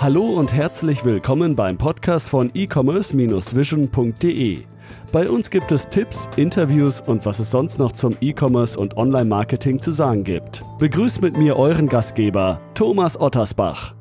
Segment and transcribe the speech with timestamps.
[0.00, 4.64] Hallo und herzlich willkommen beim Podcast von e-commerce-vision.de.
[5.12, 9.78] Bei uns gibt es Tipps, Interviews und was es sonst noch zum E-Commerce und Online-Marketing
[9.78, 10.64] zu sagen gibt.
[10.78, 13.94] Begrüßt mit mir euren Gastgeber, Thomas Ottersbach.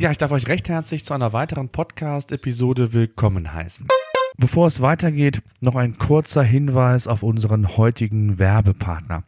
[0.00, 3.86] Ja, ich darf euch recht herzlich zu einer weiteren Podcast-Episode willkommen heißen.
[4.38, 9.22] Bevor es weitergeht, noch ein kurzer Hinweis auf unseren heutigen Werbepartner.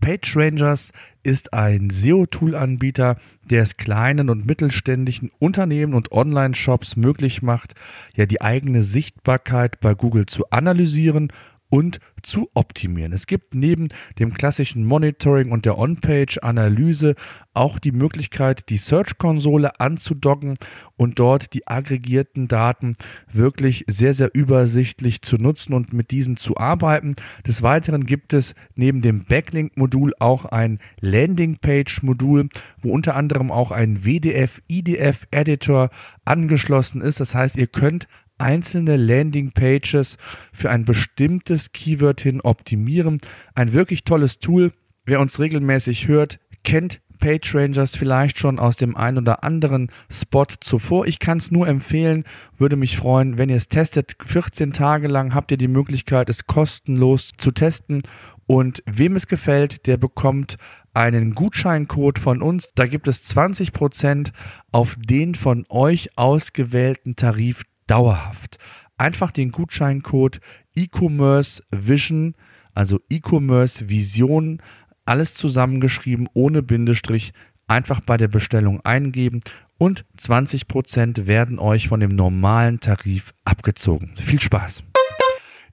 [0.00, 0.92] PageRangers
[1.22, 3.16] ist ein SEO-Tool-Anbieter,
[3.50, 7.74] der es kleinen und mittelständischen Unternehmen und Online-Shops möglich macht,
[8.16, 11.32] ja die eigene Sichtbarkeit bei Google zu analysieren
[11.70, 13.12] und zu optimieren.
[13.12, 13.88] Es gibt neben
[14.18, 17.14] dem klassischen Monitoring und der On-Page-Analyse
[17.54, 20.56] auch die Möglichkeit, die Search-Konsole anzudocken
[20.96, 22.96] und dort die aggregierten Daten
[23.32, 27.14] wirklich sehr, sehr übersichtlich zu nutzen und mit diesen zu arbeiten.
[27.46, 32.48] Des Weiteren gibt es neben dem Backlink-Modul auch ein Landing-Page-Modul,
[32.82, 35.90] wo unter anderem auch ein WDF-IDF-Editor
[36.24, 37.20] angeschlossen ist.
[37.20, 38.08] Das heißt, ihr könnt
[38.40, 40.16] einzelne Landingpages
[40.52, 43.20] für ein bestimmtes Keyword hin optimieren.
[43.54, 44.72] Ein wirklich tolles Tool.
[45.04, 51.06] Wer uns regelmäßig hört, kennt PageRangers vielleicht schon aus dem einen oder anderen Spot zuvor.
[51.06, 52.24] Ich kann es nur empfehlen,
[52.56, 54.16] würde mich freuen, wenn ihr es testet.
[54.24, 58.02] 14 Tage lang habt ihr die Möglichkeit, es kostenlos zu testen.
[58.46, 60.56] Und wem es gefällt, der bekommt
[60.92, 62.72] einen Gutscheincode von uns.
[62.74, 64.32] Da gibt es 20%
[64.72, 68.58] auf den von euch ausgewählten Tarif dauerhaft.
[68.96, 70.40] Einfach den Gutscheincode
[70.74, 72.34] E-Commerce Vision,
[72.74, 74.62] also E-Commerce Vision,
[75.04, 77.32] alles zusammengeschrieben ohne Bindestrich,
[77.66, 79.40] einfach bei der Bestellung eingeben
[79.78, 84.12] und 20% werden euch von dem normalen Tarif abgezogen.
[84.16, 84.82] Viel Spaß!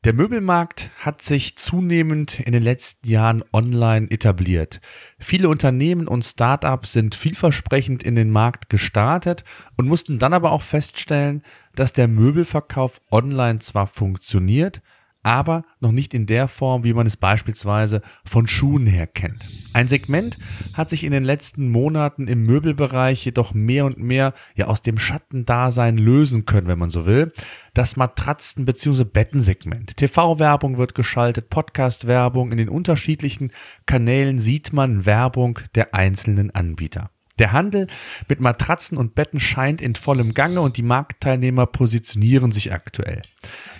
[0.03, 4.80] Der Möbelmarkt hat sich zunehmend in den letzten Jahren online etabliert.
[5.17, 9.44] Viele Unternehmen und Startups sind vielversprechend in den Markt gestartet
[9.76, 11.44] und mussten dann aber auch feststellen,
[11.76, 14.81] dass der Möbelverkauf online zwar funktioniert,
[15.28, 19.45] aber noch nicht in der Form, wie man es beispielsweise von Schuhen her kennt.
[19.73, 20.38] Ein Segment
[20.73, 24.98] hat sich in den letzten Monaten im Möbelbereich jedoch mehr und mehr ja aus dem
[24.98, 27.33] Schattendasein lösen können, wenn man so will.
[27.73, 29.04] Das Matratzen- bzw.
[29.04, 29.98] Bettensegment.
[29.98, 33.52] TV-Werbung wird geschaltet, Podcast-Werbung, in den unterschiedlichen
[33.86, 37.11] Kanälen sieht man Werbung der einzelnen Anbieter.
[37.39, 37.87] Der Handel
[38.27, 43.21] mit Matratzen und Betten scheint in vollem Gange und die Marktteilnehmer positionieren sich aktuell.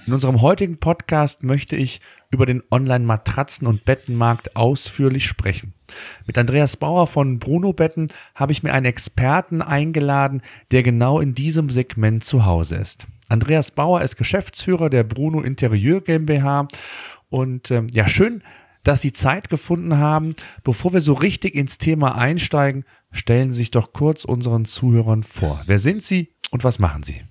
[0.06, 5.74] In unserem heutigen Podcast möchte ich über den Online-Matratzen- und Bettenmarkt ausführlich sprechen.
[6.26, 10.42] Mit Andreas Bauer von Bruno Betten habe ich mir einen Experten eingeladen,
[10.72, 13.08] der genau in diesem Segment zu Hause ist.
[13.30, 16.68] Andreas Bauer ist Geschäftsführer der Bruno Interieur GmbH
[17.30, 18.44] und ähm, ja, schön,
[18.84, 20.34] dass Sie Zeit gefunden haben.
[20.64, 22.86] Bevor wir so richtig ins Thema einsteigen,
[23.18, 25.62] stellen Sie sich doch kurz unseren Zuhörern vor.
[25.66, 27.24] Wer sind Sie und was machen Sie?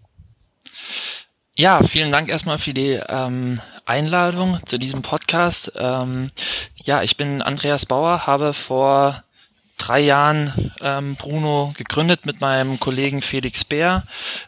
[1.54, 5.72] Ja, vielen Dank erstmal für die ähm, Einladung zu diesem Podcast.
[5.76, 6.30] Ähm,
[6.84, 9.24] ja, ich bin Andreas Bauer, habe vor
[9.78, 14.04] drei Jahren ähm, Bruno gegründet mit meinem Kollegen Felix Bär.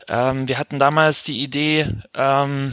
[0.08, 2.72] Ähm, wir hatten damals die Idee, ähm,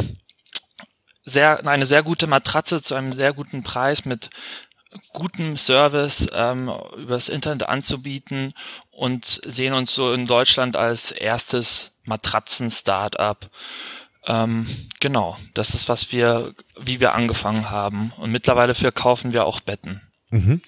[1.26, 4.30] sehr, eine sehr gute Matratze zu einem sehr guten Preis mit
[5.14, 8.54] gutem Service ähm, übers Internet anzubieten
[8.92, 13.50] und sehen uns so in Deutschland als erstes Matratzen-Startup.
[14.28, 14.68] Ähm,
[15.00, 18.12] genau, das ist was wir, wie wir angefangen haben.
[18.18, 20.02] Und mittlerweile verkaufen wir auch Betten.
[20.32, 20.62] Mhm.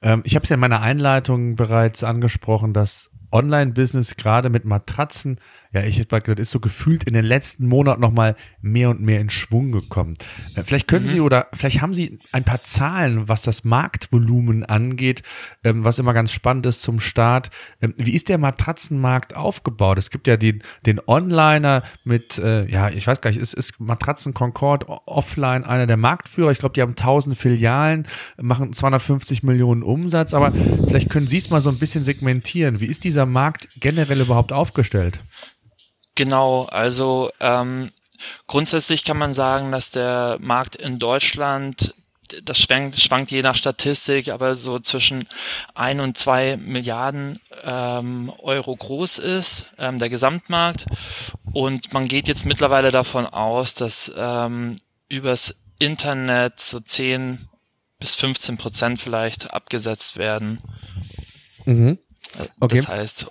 [0.00, 5.40] Ähm, ich habe es ja in meiner Einleitung bereits angesprochen, dass Online-Business gerade mit Matratzen
[5.72, 9.00] ja, ich hätte mal gesagt, ist so gefühlt in den letzten Monaten nochmal mehr und
[9.00, 10.16] mehr in Schwung gekommen.
[10.54, 11.10] Äh, vielleicht können mhm.
[11.10, 15.22] Sie oder vielleicht haben Sie ein paar Zahlen, was das Marktvolumen angeht,
[15.64, 17.50] ähm, was immer ganz spannend ist zum Start.
[17.80, 19.96] Ähm, wie ist der Matratzenmarkt aufgebaut?
[19.96, 23.80] Es gibt ja den, den Onliner mit, äh, ja, ich weiß gar nicht, ist, ist
[23.80, 26.50] Matratzen Concord offline einer der Marktführer?
[26.50, 28.06] Ich glaube, die haben 1000 Filialen,
[28.40, 30.52] machen 250 Millionen Umsatz, aber
[30.86, 32.80] vielleicht können Sie es mal so ein bisschen segmentieren.
[32.80, 35.20] Wie ist dieser Markt generell überhaupt aufgestellt?
[36.14, 37.90] Genau, also ähm,
[38.46, 41.94] grundsätzlich kann man sagen, dass der Markt in Deutschland
[42.44, 45.28] das schwankt, schwankt je nach Statistik, aber so zwischen
[45.74, 50.86] ein und zwei Milliarden ähm, Euro groß ist, ähm, der Gesamtmarkt.
[51.52, 54.76] Und man geht jetzt mittlerweile davon aus, dass ähm,
[55.08, 57.48] übers Internet so 10
[57.98, 60.60] bis 15 Prozent vielleicht abgesetzt werden.
[61.64, 61.98] Mhm.
[62.60, 62.76] Okay.
[62.76, 63.26] Das heißt,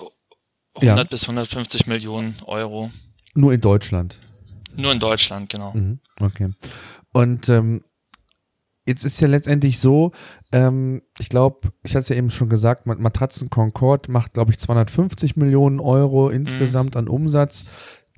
[0.75, 1.03] 100 ja.
[1.03, 2.89] bis 150 Millionen Euro.
[3.33, 4.17] Nur in Deutschland.
[4.75, 5.73] Nur in Deutschland, genau.
[5.73, 5.99] Mhm.
[6.19, 6.51] Okay.
[7.11, 7.83] Und ähm,
[8.85, 10.11] jetzt ist ja letztendlich so,
[10.51, 14.59] ähm, ich glaube, ich hatte es ja eben schon gesagt, Matratzen Concord macht, glaube ich,
[14.59, 16.99] 250 Millionen Euro insgesamt mhm.
[16.99, 17.65] an Umsatz.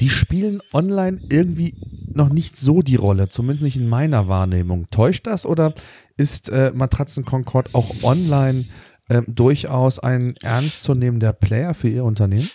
[0.02, 1.76] Die spielen online irgendwie
[2.14, 4.90] noch nicht so die Rolle, zumindest nicht in meiner Wahrnehmung.
[4.90, 5.74] Täuscht das oder
[6.18, 8.66] ist äh, Matratzen Concord auch online
[9.10, 12.50] äh, durchaus ein ernstzunehmender Player für Ihr Unternehmen?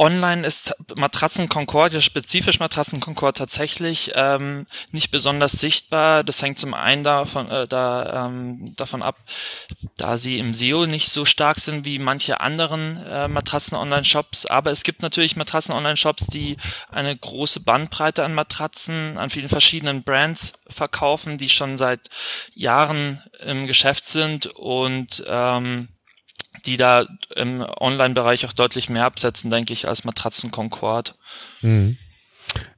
[0.00, 6.24] Online ist Matratzen Concord, ja spezifisch Matratzen Concord tatsächlich ähm, nicht besonders sichtbar.
[6.24, 9.16] Das hängt zum einen davon, äh, da, ähm, davon ab,
[9.98, 14.46] da sie im SEO nicht so stark sind wie manche anderen äh, Matratzen-Online-Shops.
[14.46, 16.56] Aber es gibt natürlich Matratzen-Online-Shops, die
[16.90, 22.08] eine große Bandbreite an Matratzen, an vielen verschiedenen Brands verkaufen, die schon seit
[22.54, 25.88] Jahren im Geschäft sind und ähm,
[26.66, 31.14] die da im Online-Bereich auch deutlich mehr absetzen, denke ich, als Matratzen Concord.
[31.62, 31.96] Mhm.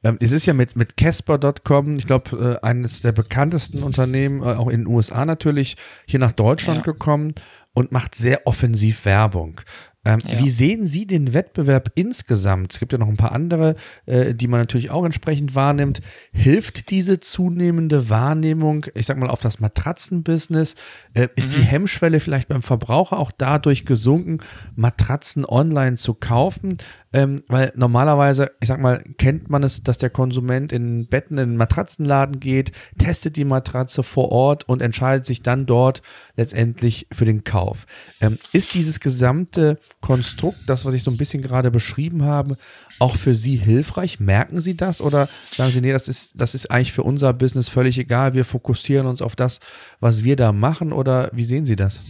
[0.03, 4.57] Ähm, es ist ja mit, mit Casper.com, ich glaube, äh, eines der bekanntesten Unternehmen, äh,
[4.57, 5.77] auch in den USA natürlich,
[6.07, 6.93] hier nach Deutschland ja.
[6.93, 7.35] gekommen
[7.73, 9.61] und macht sehr offensiv Werbung.
[10.05, 10.39] Ähm, ja.
[10.41, 12.73] Wie sehen Sie den Wettbewerb insgesamt?
[12.73, 13.77] Es gibt ja noch ein paar andere,
[14.07, 16.01] äh, die man natürlich auch entsprechend wahrnimmt.
[16.33, 20.75] Hilft diese zunehmende Wahrnehmung, ich sag mal, auf das Matratzenbusiness?
[21.15, 21.61] Äh, ist mhm.
[21.61, 24.39] die Hemmschwelle vielleicht beim Verbraucher auch dadurch gesunken,
[24.75, 26.79] Matratzen online zu kaufen?
[27.13, 31.51] Ähm, weil normalerweise, ich sag mal, kennt man es, dass der Konsument in Betten, in
[31.51, 36.03] den Matratzenladen geht, testet die Matratze vor Ort und entscheidet sich dann dort
[36.37, 37.87] letztendlich für den Kauf.
[38.21, 42.59] Ähm, ist dieses gesamte Konstrukt, das, was ich so ein bisschen gerade beschrieben habe,
[42.99, 44.21] auch für Sie hilfreich?
[44.21, 47.71] Merken Sie das oder sagen Sie, nee, das ist, das ist eigentlich für unser Business
[47.71, 49.61] völlig egal, wir fokussieren uns auf das,
[50.01, 52.01] was wir da machen oder wie sehen Sie das?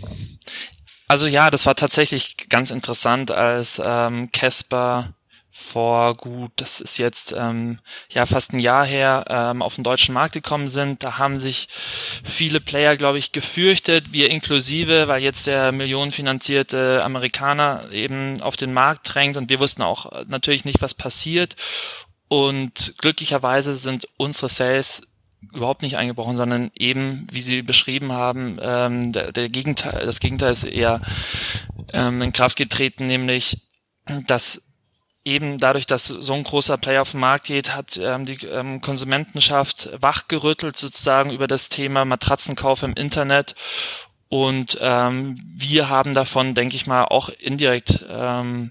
[1.06, 5.14] Also ja, das war tatsächlich ganz interessant, als ähm, Casper
[5.54, 7.78] vor gut, das ist jetzt ähm,
[8.10, 11.04] ja fast ein Jahr her, ähm, auf den deutschen Markt gekommen sind.
[11.04, 17.92] Da haben sich viele Player, glaube ich, gefürchtet, wir inklusive, weil jetzt der millionenfinanzierte Amerikaner
[17.92, 21.54] eben auf den Markt drängt und wir wussten auch natürlich nicht, was passiert.
[22.28, 25.02] Und glücklicherweise sind unsere Sales
[25.52, 30.52] überhaupt nicht eingebrochen, sondern eben, wie Sie beschrieben haben, ähm, der, der Gegenteil, das Gegenteil
[30.52, 31.02] ist eher
[31.92, 33.58] ähm, in Kraft getreten, nämlich
[34.26, 34.62] dass
[35.24, 38.80] eben dadurch, dass so ein großer Player auf den Markt geht, hat ähm, die ähm,
[38.80, 43.54] Konsumentenschaft wachgerüttelt sozusagen über das Thema Matratzenkauf im Internet.
[44.28, 48.70] Und ähm, wir haben davon, denke ich mal, auch indirekt ähm,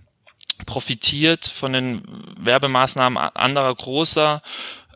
[0.66, 2.04] profitiert von den
[2.40, 4.42] Werbemaßnahmen anderer großer.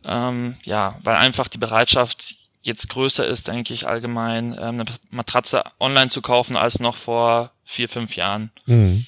[0.04, 5.63] Ähm, ja, weil einfach die Bereitschaft jetzt größer ist, denke ich, allgemein ähm, eine Matratze
[5.80, 8.51] online zu kaufen als noch vor vier, fünf Jahren.
[8.66, 9.06] Mhm.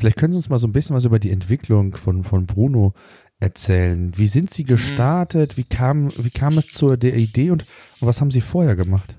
[0.00, 2.94] Vielleicht können Sie uns mal so ein bisschen was über die Entwicklung von, von Bruno
[3.38, 4.16] erzählen.
[4.16, 5.58] Wie sind Sie gestartet?
[5.58, 7.66] Wie kam, wie kam es zur der Idee und,
[8.00, 9.14] und was haben Sie vorher gemacht?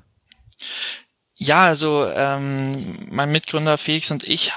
[1.36, 4.54] Ja, also ähm, mein Mitgründer Felix und ich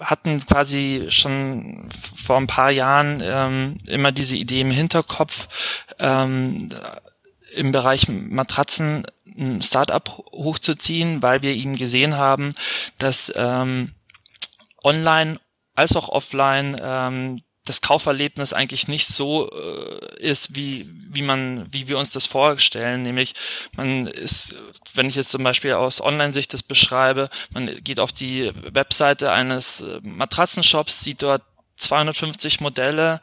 [0.00, 6.70] hatten quasi schon vor ein paar Jahren ähm, immer diese Idee im Hinterkopf, ähm,
[7.54, 9.06] im Bereich Matratzen
[9.36, 12.52] ein Startup hochzuziehen, weil wir eben gesehen haben,
[12.98, 13.92] dass ähm,
[14.84, 15.38] online
[15.74, 21.88] als auch offline ähm, das Kauferlebnis eigentlich nicht so äh, ist, wie, wie man, wie
[21.88, 23.02] wir uns das vorstellen.
[23.02, 23.32] Nämlich,
[23.76, 24.54] man ist,
[24.92, 29.80] wenn ich jetzt zum Beispiel aus Online-Sicht das beschreibe, man geht auf die Webseite eines
[29.80, 31.42] äh, Matratzenshops, sieht dort
[31.76, 33.20] 250 Modelle,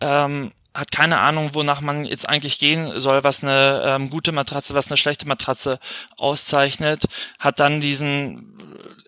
[0.00, 4.74] ähm, hat keine Ahnung, wonach man jetzt eigentlich gehen soll, was eine ähm, gute Matratze,
[4.74, 5.78] was eine schlechte Matratze
[6.16, 7.04] auszeichnet,
[7.38, 8.52] hat dann diesen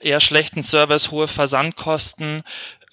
[0.01, 2.45] eher schlechten Service, hohe Versandkosten,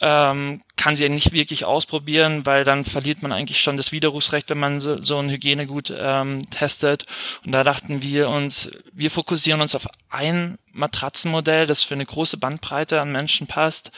[0.02, 4.60] ähm, kann sie nicht wirklich ausprobieren, weil dann verliert man eigentlich schon das Widerrufsrecht, wenn
[4.60, 7.06] man so, so ein Hygienegut ähm, testet.
[7.46, 12.38] Und da dachten wir uns, wir fokussieren uns auf ein Matratzenmodell, das für eine große
[12.38, 13.92] Bandbreite an Menschen passt,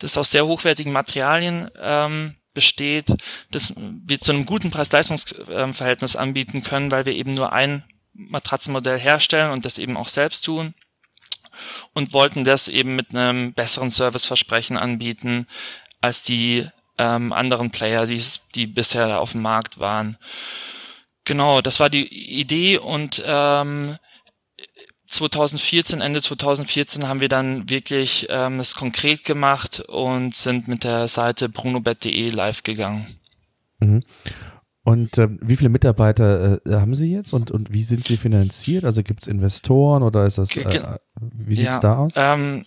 [0.00, 3.14] das aus sehr hochwertigen Materialien ähm, besteht,
[3.50, 7.84] dass wir zu einem guten Preis-Leistungs-Verhältnis anbieten können, weil wir eben nur ein
[8.14, 10.74] Matratzenmodell herstellen und das eben auch selbst tun
[11.92, 15.46] und wollten das eben mit einem besseren Serviceversprechen anbieten
[16.00, 18.22] als die ähm, anderen Player, die,
[18.54, 20.16] die bisher auf dem Markt waren.
[21.24, 22.06] Genau, das war die
[22.40, 23.96] Idee und ähm,
[25.06, 31.08] 2014, Ende 2014 haben wir dann wirklich ähm, es konkret gemacht und sind mit der
[31.08, 33.06] Seite brunobet.de live gegangen.
[33.78, 34.00] Mhm.
[34.82, 38.84] Und äh, wie viele Mitarbeiter äh, haben Sie jetzt und, und wie sind Sie finanziert?
[38.84, 42.12] Also gibt es Investoren oder ist das, äh, wie sieht's ja, da aus?
[42.14, 42.66] Ähm,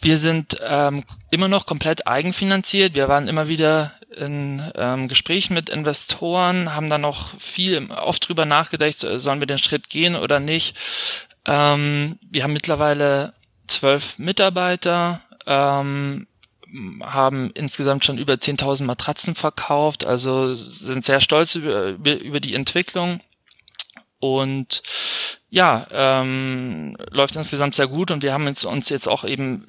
[0.00, 2.94] wir sind ähm, immer noch komplett eigenfinanziert.
[2.94, 8.44] Wir waren immer wieder in ähm, Gesprächen mit Investoren, haben da noch viel oft drüber
[8.44, 10.78] nachgedacht, sollen wir den Schritt gehen oder nicht.
[11.46, 13.34] Ähm, wir haben mittlerweile
[13.66, 16.26] zwölf Mitarbeiter, ähm,
[17.02, 23.20] haben insgesamt schon über 10.000 Matratzen verkauft, also sind sehr stolz über, über die Entwicklung.
[24.18, 24.82] Und
[25.50, 29.66] ja, ähm, läuft insgesamt sehr gut und wir haben uns jetzt auch eben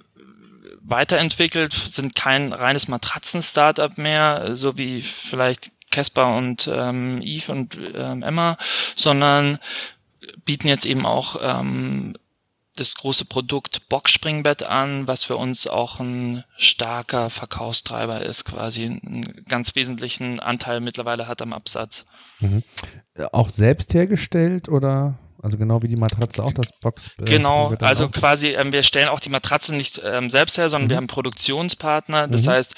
[0.81, 8.23] weiterentwickelt, sind kein reines Matratzen-Startup mehr, so wie vielleicht Casper und ähm, Eve und ähm,
[8.23, 8.57] Emma,
[8.95, 9.59] sondern
[10.43, 12.15] bieten jetzt eben auch ähm,
[12.75, 19.45] das große Produkt Boxspringbett an, was für uns auch ein starker Verkaufstreiber ist, quasi einen
[19.47, 22.05] ganz wesentlichen Anteil mittlerweile hat am Absatz.
[22.39, 22.63] Mhm.
[23.31, 25.17] Auch selbst hergestellt oder?
[25.41, 27.11] Also genau wie die Matratze auch das Box.
[27.19, 28.11] Äh, genau, also auch.
[28.11, 30.89] quasi, ähm, wir stellen auch die Matratze nicht ähm, selbst her, sondern mhm.
[30.89, 32.27] wir haben Produktionspartner.
[32.27, 32.51] Das mhm.
[32.51, 32.73] heißt,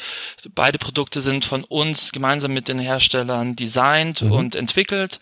[0.54, 4.34] beide Produkte sind von uns gemeinsam mit den Herstellern designt mhm.
[4.34, 5.22] und entwickelt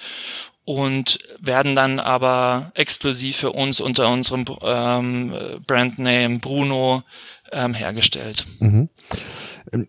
[0.66, 5.34] und werden dann aber exklusiv für uns unter unserem ähm,
[5.66, 7.04] Brandname Bruno
[7.52, 8.46] ähm, hergestellt.
[8.60, 8.90] Mhm.
[9.72, 9.88] Ähm,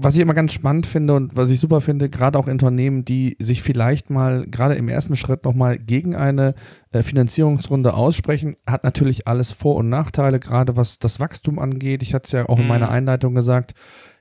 [0.00, 3.36] was ich immer ganz spannend finde und was ich super finde, gerade auch Unternehmen, die
[3.40, 6.54] sich vielleicht mal gerade im ersten Schritt nochmal gegen eine
[6.92, 12.02] äh, Finanzierungsrunde aussprechen, hat natürlich alles Vor- und Nachteile, gerade was das Wachstum angeht.
[12.02, 12.92] Ich hatte es ja auch in meiner mhm.
[12.92, 13.74] Einleitung gesagt,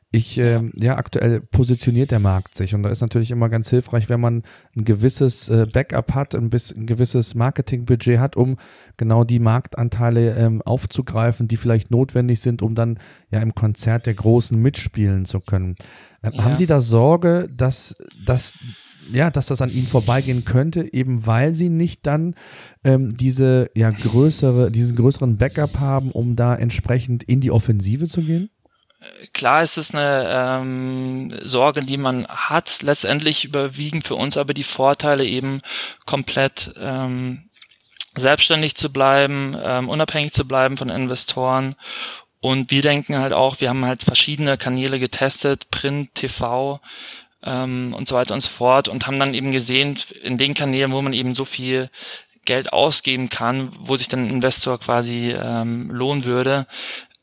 [0.09, 4.07] ich, äh, ja, aktuell positioniert der Markt sich und da ist natürlich immer ganz hilfreich,
[4.07, 4.43] wenn man
[4.75, 8.57] ein gewisses äh, Backup hat, ein, bisschen, ein gewisses Marketingbudget hat, um
[8.95, 12.99] genau die Marktanteile ähm, aufzugreifen, die vielleicht notwendig sind, um dann
[13.31, 15.75] ja im Konzert der Großen mitspielen zu können.
[16.21, 16.43] Äh, ja.
[16.43, 17.93] Haben Sie da Sorge, dass,
[18.25, 18.55] dass
[19.11, 22.35] ja, dass das an ihnen vorbeigehen könnte, eben weil sie nicht dann
[22.83, 28.21] ähm, diese ja größere, diesen größeren Backup haben, um da entsprechend in die Offensive zu
[28.21, 28.49] gehen?
[29.33, 32.81] Klar ist es eine ähm, Sorge, die man hat.
[32.81, 35.61] Letztendlich überwiegen für uns aber die Vorteile eben
[36.05, 37.49] komplett ähm,
[38.15, 41.75] selbstständig zu bleiben, ähm, unabhängig zu bleiben von Investoren.
[42.39, 46.79] Und wir denken halt auch, wir haben halt verschiedene Kanäle getestet, Print, TV
[47.43, 50.91] ähm, und so weiter und so fort und haben dann eben gesehen, in den Kanälen,
[50.91, 51.89] wo man eben so viel
[52.45, 56.67] Geld ausgeben kann, wo sich dann ein Investor quasi ähm, lohnen würde,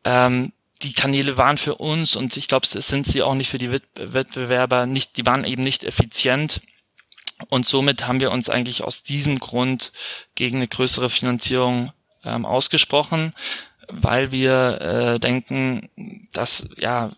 [0.04, 3.58] ähm, die Kanäle waren für uns und ich glaube, es sind sie auch nicht für
[3.58, 6.60] die Wettbewerber nicht, die waren eben nicht effizient.
[7.48, 9.92] Und somit haben wir uns eigentlich aus diesem Grund
[10.34, 11.92] gegen eine größere Finanzierung
[12.24, 13.34] ähm, ausgesprochen,
[13.88, 15.90] weil wir äh, denken,
[16.32, 17.12] dass ja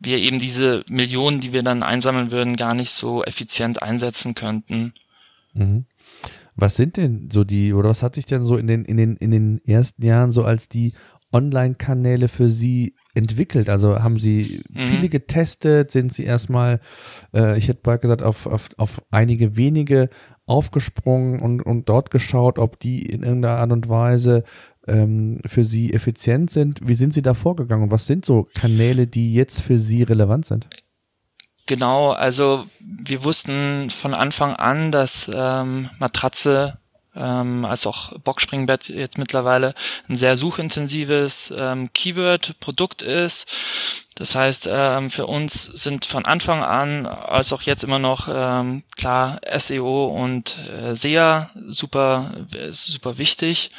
[0.00, 4.94] wir eben diese Millionen, die wir dann einsammeln würden, gar nicht so effizient einsetzen könnten.
[5.54, 5.84] Mhm.
[6.56, 9.16] Was sind denn so die, oder was hat sich denn so in den, in den,
[9.16, 10.92] in den ersten Jahren so als die
[11.32, 13.68] Online-Kanäle für Sie entwickelt?
[13.68, 14.78] Also haben Sie mhm.
[14.78, 15.90] viele getestet?
[15.90, 16.80] Sind Sie erstmal,
[17.34, 20.08] äh, ich hätte bald gesagt, auf, auf, auf einige wenige
[20.46, 24.44] aufgesprungen und, und dort geschaut, ob die in irgendeiner Art und Weise
[24.86, 26.80] ähm, für Sie effizient sind?
[26.82, 30.46] Wie sind Sie da vorgegangen und was sind so Kanäle, die jetzt für Sie relevant
[30.46, 30.68] sind?
[31.66, 36.78] Genau, also wir wussten von Anfang an, dass ähm, Matratze
[37.18, 39.74] ähm, als auch Boxspringbett jetzt mittlerweile
[40.08, 43.46] ein sehr suchintensives ähm, Keyword-Produkt ist.
[44.14, 48.82] Das heißt, ähm, für uns sind von Anfang an, als auch jetzt immer noch ähm,
[48.96, 52.32] klar SEO und äh, SEA super,
[52.70, 53.70] super wichtig.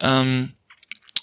[0.00, 0.52] Ähm,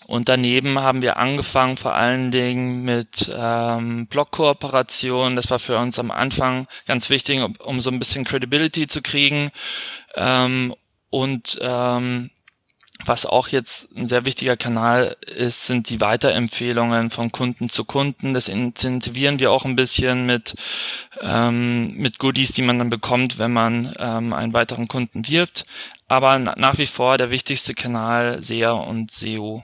[0.05, 5.35] und daneben haben wir angefangen vor allen Dingen mit ähm, Blog-Kooperationen.
[5.35, 9.01] Das war für uns am Anfang ganz wichtig, um, um so ein bisschen Credibility zu
[9.01, 9.51] kriegen.
[10.15, 10.75] Ähm,
[11.13, 12.31] und ähm,
[13.05, 18.33] was auch jetzt ein sehr wichtiger Kanal ist, sind die Weiterempfehlungen von Kunden zu Kunden.
[18.33, 20.55] Das incentivieren wir auch ein bisschen mit,
[21.21, 25.67] ähm, mit Goodies, die man dann bekommt, wenn man ähm, einen weiteren Kunden wirbt.
[26.07, 29.63] Aber nach wie vor der wichtigste Kanal SEA und SEO.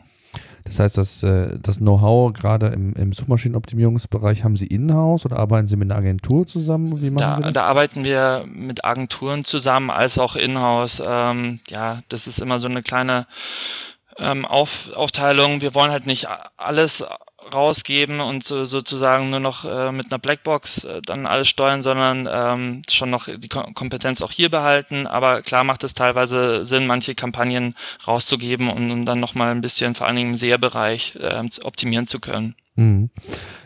[0.70, 5.68] Das heißt, das, äh, das Know-how gerade im, im Suchmaschinenoptimierungsbereich haben Sie in-house oder arbeiten
[5.68, 7.02] Sie mit einer Agentur zusammen?
[7.02, 7.54] Wie machen da, Sie das?
[7.54, 11.02] da arbeiten wir mit Agenturen zusammen, als auch in-house.
[11.06, 13.26] Ähm, ja, das ist immer so eine kleine
[14.20, 15.62] ähm, Auf, Aufteilung.
[15.62, 17.04] Wir wollen halt nicht alles
[17.54, 22.28] rausgeben und so, sozusagen nur noch äh, mit einer Blackbox äh, dann alles steuern, sondern
[22.32, 25.08] ähm, schon noch die Kom Kompetenz auch hier behalten.
[25.08, 27.76] Aber klar macht es teilweise Sinn, manche Kampagnen
[28.08, 32.20] rauszugeben und, um dann nochmal ein bisschen vor allen Dingen im SEA-Bereich äh, optimieren zu
[32.20, 32.56] können.
[32.80, 33.10] Mhm.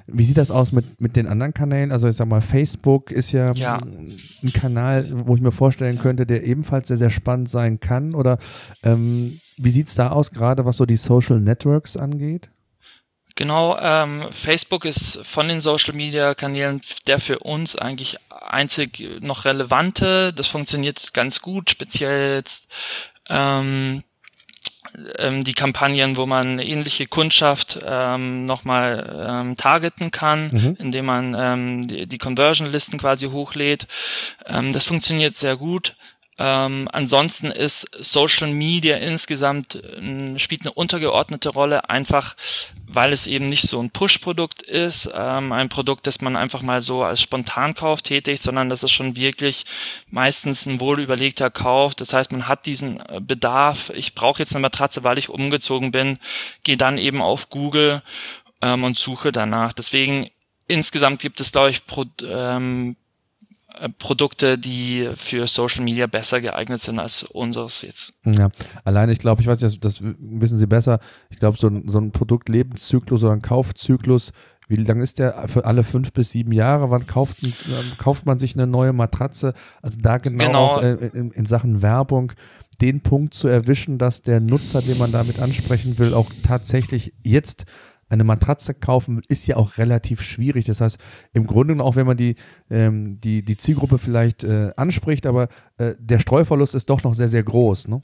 [0.08, 1.92] Wie sieht das aus mit, mit den anderen Kanälen?
[1.92, 3.78] Also ich sag mal, Facebook ist ja, ja.
[3.78, 8.16] ein Kanal, wo ich mir vorstellen könnte, der ebenfalls sehr, sehr spannend sein kann.
[8.16, 8.38] Oder
[8.82, 12.50] ähm, wie sieht's da aus, gerade was so die Social Networks angeht?
[13.36, 19.46] Genau, ähm, Facebook ist von den Social Media Kanälen der für uns eigentlich einzig noch
[19.46, 20.34] relevante.
[20.34, 22.68] Das funktioniert ganz gut, speziell jetzt
[23.30, 24.04] ähm,
[25.18, 30.78] ähm, die Kampagnen, wo man ähnliche Kundschaft ähm, nochmal ähm, targeten kann, mhm.
[30.80, 33.88] indem man ähm, die, die Conversion-Listen quasi hochlädt.
[34.46, 35.96] Ähm, das funktioniert sehr gut.
[36.40, 42.36] Ähm, ansonsten ist Social Media insgesamt äh, spielt eine untergeordnete Rolle, einfach
[42.96, 46.82] weil es eben nicht so ein Push-Produkt ist, ähm, ein Produkt, das man einfach mal
[46.82, 49.66] so als Spontankauf tätigt, sondern das ist schon wirklich
[50.10, 51.96] meistens ein wohlüberlegter Kauf.
[51.96, 55.92] Das heißt, man hat diesen äh, Bedarf, ich brauche jetzt eine Matratze, weil ich umgezogen
[55.92, 56.20] bin,
[56.64, 58.02] gehe dann eben auf Google
[58.62, 59.74] ähm, und suche danach.
[59.74, 60.30] Deswegen
[60.68, 63.03] insgesamt gibt es, glaube ich, Pro, ähm, äh,
[63.98, 68.14] Produkte, die für Social Media besser geeignet sind als unseres jetzt.
[68.26, 68.50] Ja,
[68.84, 71.00] allein ich glaube, ich weiß nicht, das wissen Sie besser.
[71.30, 74.32] Ich glaube, so ein, so ein Produktlebenszyklus oder ein Kaufzyklus,
[74.68, 76.90] wie lang ist der für alle fünf bis sieben Jahre?
[76.90, 77.38] Wann kauft,
[77.98, 79.54] kauft man sich eine neue Matratze?
[79.82, 80.66] Also da genau, genau.
[80.66, 82.32] Auch, äh, in, in Sachen Werbung
[82.82, 87.66] den Punkt zu erwischen, dass der Nutzer, den man damit ansprechen will, auch tatsächlich jetzt
[88.14, 90.66] eine Matratze kaufen ist ja auch relativ schwierig.
[90.66, 90.98] Das heißt,
[91.34, 92.36] im Grunde auch wenn man die,
[92.70, 97.28] ähm, die, die Zielgruppe vielleicht äh, anspricht, aber äh, der Streuverlust ist doch noch sehr,
[97.28, 97.88] sehr groß.
[97.88, 98.02] Ne?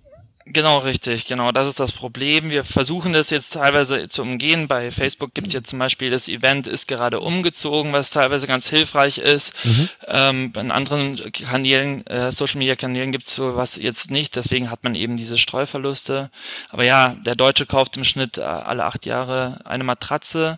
[0.51, 1.51] Genau, richtig, genau.
[1.51, 2.49] Das ist das Problem.
[2.49, 4.67] Wir versuchen das jetzt teilweise zu umgehen.
[4.67, 8.67] Bei Facebook gibt es jetzt zum Beispiel, das Event ist gerade umgezogen, was teilweise ganz
[8.67, 9.53] hilfreich ist.
[9.63, 9.89] Mhm.
[10.07, 14.35] Ähm, in anderen Kanälen, äh, Social Media Kanälen gibt es sowas jetzt nicht.
[14.35, 16.31] Deswegen hat man eben diese Streuverluste.
[16.69, 20.57] Aber ja, der Deutsche kauft im Schnitt äh, alle acht Jahre eine Matratze.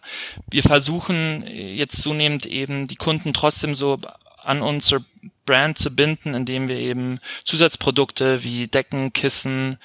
[0.50, 4.00] Wir versuchen jetzt zunehmend eben die Kunden trotzdem so
[4.41, 5.03] an unsere
[5.51, 9.75] Brand zu binden, indem wir eben Zusatzprodukte wie Decken, Kissen,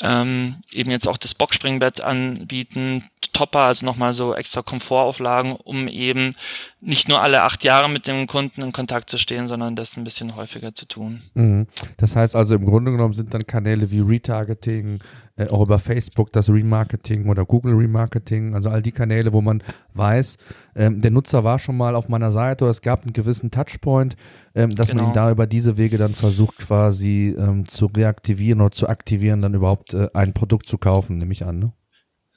[0.00, 6.34] ähm, eben jetzt auch das Boxspringbett anbieten, Topper, also nochmal so extra Komfortauflagen, um eben
[6.80, 10.04] nicht nur alle acht Jahre mit dem Kunden in Kontakt zu stehen, sondern das ein
[10.04, 11.22] bisschen häufiger zu tun.
[11.34, 11.64] Mhm.
[11.96, 15.00] Das heißt also im Grunde genommen sind dann Kanäle wie Retargeting,
[15.36, 19.62] äh, auch über Facebook das Remarketing oder Google Remarketing, also all die Kanäle, wo man
[19.94, 20.36] weiß,
[20.76, 24.14] ähm, der Nutzer war schon mal auf meiner Seite oder es gab einen gewissen Touchpoint,
[24.54, 25.02] ähm, dass genau.
[25.02, 29.42] man ihn da über diese Wege dann versucht quasi ähm, zu reaktivieren oder zu aktivieren,
[29.42, 31.58] dann überhaupt äh, ein Produkt zu kaufen, nehme ich an.
[31.58, 31.72] Ne?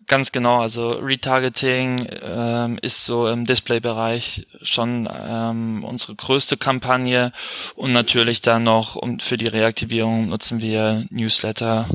[0.07, 7.33] Ganz genau, also Retargeting ähm, ist so im Display-Bereich schon ähm, unsere größte Kampagne
[7.75, 11.89] und natürlich dann noch um, für die Reaktivierung nutzen wir Newsletter,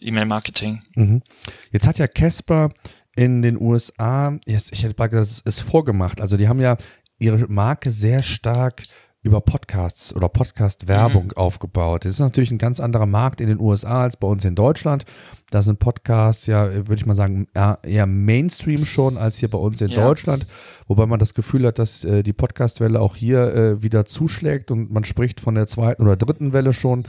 [0.00, 0.80] E-Mail-Marketing.
[0.94, 1.22] Mhm.
[1.70, 2.70] Jetzt hat ja Casper
[3.14, 6.22] in den USA, jetzt, ich hätte gesagt, es ist vorgemacht.
[6.22, 6.78] Also die haben ja
[7.18, 8.82] ihre Marke sehr stark
[9.22, 11.36] über Podcasts oder Podcast-Werbung mhm.
[11.36, 12.04] aufgebaut.
[12.04, 15.04] Das ist natürlich ein ganz anderer Markt in den USA als bei uns in Deutschland.
[15.50, 17.46] Da sind Podcasts ja, würde ich mal sagen,
[17.82, 20.02] eher Mainstream schon als hier bei uns in ja.
[20.02, 20.46] Deutschland.
[20.86, 24.90] Wobei man das Gefühl hat, dass äh, die Podcast-Welle auch hier äh, wieder zuschlägt und
[24.90, 27.04] man spricht von der zweiten oder dritten Welle schon.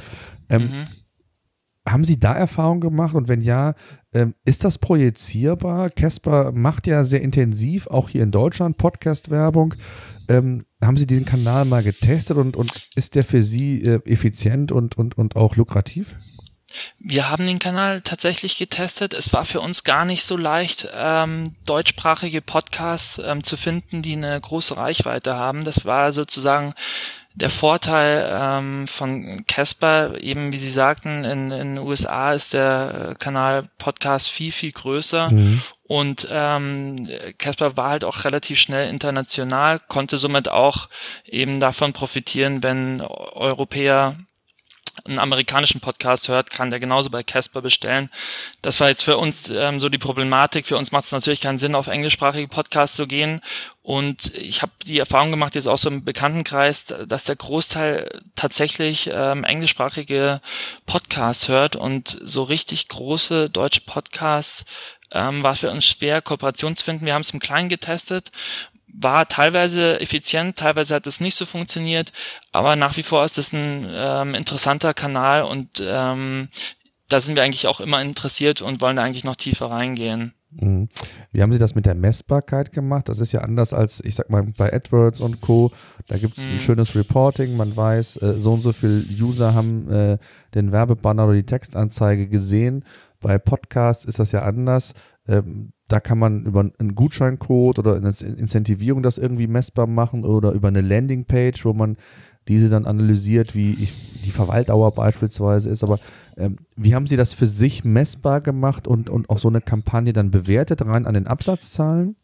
[0.50, 0.88] Ähm, mhm.
[1.88, 3.74] Haben Sie da Erfahrungen gemacht und wenn ja,
[4.14, 5.90] ähm, ist das projizierbar?
[5.90, 9.74] Casper macht ja sehr intensiv, auch hier in Deutschland, Podcast-Werbung.
[10.30, 14.72] Ähm, haben Sie diesen Kanal mal getestet und, und ist der für Sie äh, effizient
[14.72, 16.18] und, und, und auch lukrativ?
[17.00, 19.14] Wir haben den Kanal tatsächlich getestet.
[19.14, 24.14] Es war für uns gar nicht so leicht, ähm, deutschsprachige Podcasts ähm, zu finden, die
[24.14, 25.64] eine große Reichweite haben.
[25.64, 26.74] Das war sozusagen
[27.34, 33.16] der Vorteil ähm, von Casper, eben wie Sie sagten, in, in den USA ist der
[33.20, 35.32] Kanal Podcast viel, viel größer.
[35.32, 35.62] Mhm.
[35.84, 40.88] Und ähm, Casper war halt auch relativ schnell international, konnte somit auch
[41.26, 44.16] eben davon profitieren, wenn Europäer
[45.06, 48.10] einen amerikanischen Podcast hört, kann der genauso bei Casper bestellen.
[48.62, 50.66] Das war jetzt für uns ähm, so die Problematik.
[50.66, 53.42] Für uns macht es natürlich keinen Sinn, auf englischsprachige Podcasts zu gehen.
[53.84, 59.10] Und ich habe die Erfahrung gemacht, jetzt auch so im Bekanntenkreis, dass der Großteil tatsächlich
[59.12, 60.42] ähm, englischsprachige
[60.86, 64.66] Podcasts hört und so richtig große deutsche Podcasts
[65.12, 67.06] ähm, war für uns schwer, Kooperation zu finden.
[67.06, 68.32] Wir haben es im Kleinen getestet
[68.94, 72.12] war teilweise effizient, teilweise hat es nicht so funktioniert,
[72.52, 76.50] aber nach wie vor ist es ein ähm, interessanter Kanal und ähm,
[77.08, 80.34] da sind wir eigentlich auch immer interessiert und wollen da eigentlich noch tiefer reingehen.
[80.52, 80.90] Mhm.
[81.32, 83.08] Wie haben Sie das mit der Messbarkeit gemacht?
[83.10, 85.72] Das ist ja anders als, ich sag mal, bei AdWords und Co.
[86.08, 86.56] Da gibt es mhm.
[86.56, 90.18] ein schönes Reporting, man weiß, äh, so und so viele User haben äh,
[90.54, 92.84] den Werbebanner oder die Textanzeige gesehen.
[93.22, 94.94] Bei Podcasts ist das ja anders.
[95.28, 100.52] Ähm, da kann man über einen Gutscheincode oder eine Incentivierung das irgendwie messbar machen oder
[100.52, 101.98] über eine Landingpage, wo man
[102.48, 105.84] diese dann analysiert, wie ich, die Verweildauer beispielsweise ist.
[105.84, 106.00] Aber
[106.38, 110.14] ähm, wie haben Sie das für sich messbar gemacht und, und auch so eine Kampagne
[110.14, 112.16] dann bewertet, rein an den Absatzzahlen?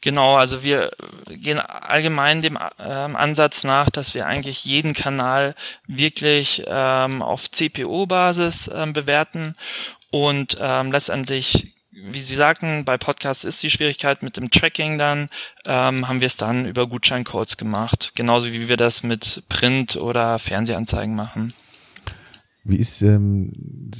[0.00, 0.90] Genau, also wir
[1.28, 5.54] gehen allgemein dem ähm, Ansatz nach, dass wir eigentlich jeden Kanal
[5.86, 9.54] wirklich ähm, auf CPO-Basis ähm, bewerten
[10.10, 15.28] und ähm, letztendlich wie Sie sagten, bei Podcasts ist die Schwierigkeit mit dem Tracking dann,
[15.64, 20.38] ähm, haben wir es dann über Gutscheincodes gemacht, genauso wie wir das mit Print oder
[20.38, 21.52] Fernsehanzeigen machen.
[22.62, 23.52] Wie ist, ähm,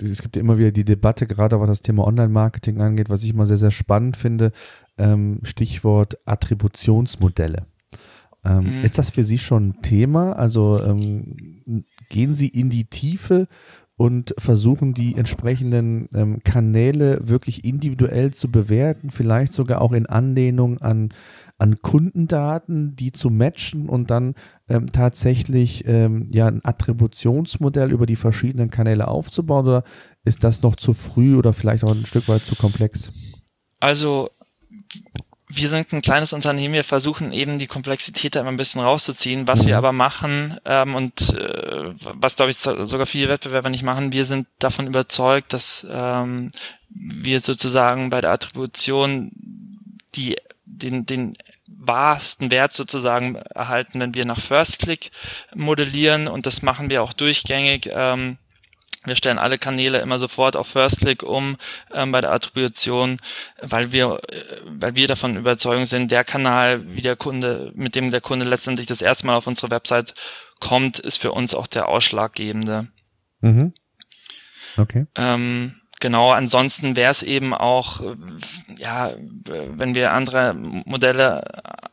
[0.03, 3.31] es gibt ja immer wieder die Debatte, gerade was das Thema Online-Marketing angeht, was ich
[3.31, 4.53] immer sehr, sehr spannend finde,
[4.99, 7.67] ähm, Stichwort Attributionsmodelle.
[8.45, 8.85] Ähm, mhm.
[8.85, 10.33] Ist das für Sie schon ein Thema?
[10.33, 13.49] Also ähm, gehen Sie in die Tiefe
[14.01, 20.79] und versuchen die entsprechenden ähm, Kanäle wirklich individuell zu bewerten, vielleicht sogar auch in Anlehnung
[20.79, 21.11] an,
[21.59, 24.37] an Kundendaten, die zu matchen und dann
[24.71, 29.85] ähm, tatsächlich ähm, ja ein Attributionsmodell über die verschiedenen Kanäle aufzubauen oder
[30.25, 33.13] ist das noch zu früh oder vielleicht auch ein Stück weit zu komplex?
[33.81, 34.31] Also
[35.53, 39.49] wir sind ein kleines Unternehmen, wir versuchen eben die Komplexität da immer ein bisschen rauszuziehen.
[39.49, 39.79] Was wir mhm.
[39.79, 44.47] aber machen ähm, und äh, was, glaube ich, sogar viele Wettbewerber nicht machen, wir sind
[44.61, 46.51] davon überzeugt, dass ähm,
[46.89, 49.33] wir sozusagen bei der Attribution
[50.15, 51.37] die, den, den
[51.67, 55.11] wahrsten Wert sozusagen erhalten, wenn wir nach First Click
[55.55, 57.91] modellieren und das machen wir auch durchgängig.
[57.93, 58.39] Ähm,
[59.05, 61.57] wir stellen alle Kanäle immer sofort auf First Click um
[61.93, 63.19] ähm, bei der Attribution,
[63.63, 68.11] weil wir, äh, weil wir davon überzeugt sind, der Kanal, wie der Kunde, mit dem
[68.11, 70.15] der Kunde letztendlich das erste Mal auf unsere Website
[70.61, 72.89] kommt, ist für uns auch der ausschlaggebende.
[73.41, 73.73] Mhm.
[74.77, 75.07] Okay.
[75.17, 78.17] Ähm, Genau, ansonsten wäre es eben auch, äh,
[78.79, 79.13] ja,
[79.47, 81.43] wenn wir andere Modelle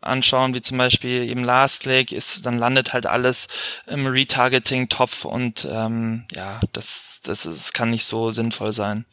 [0.01, 3.47] anschauen, wie zum Beispiel eben Last Click, ist, dann landet halt alles
[3.85, 9.05] im Retargeting-Topf und ähm, ja, das, das ist, kann nicht so sinnvoll sein.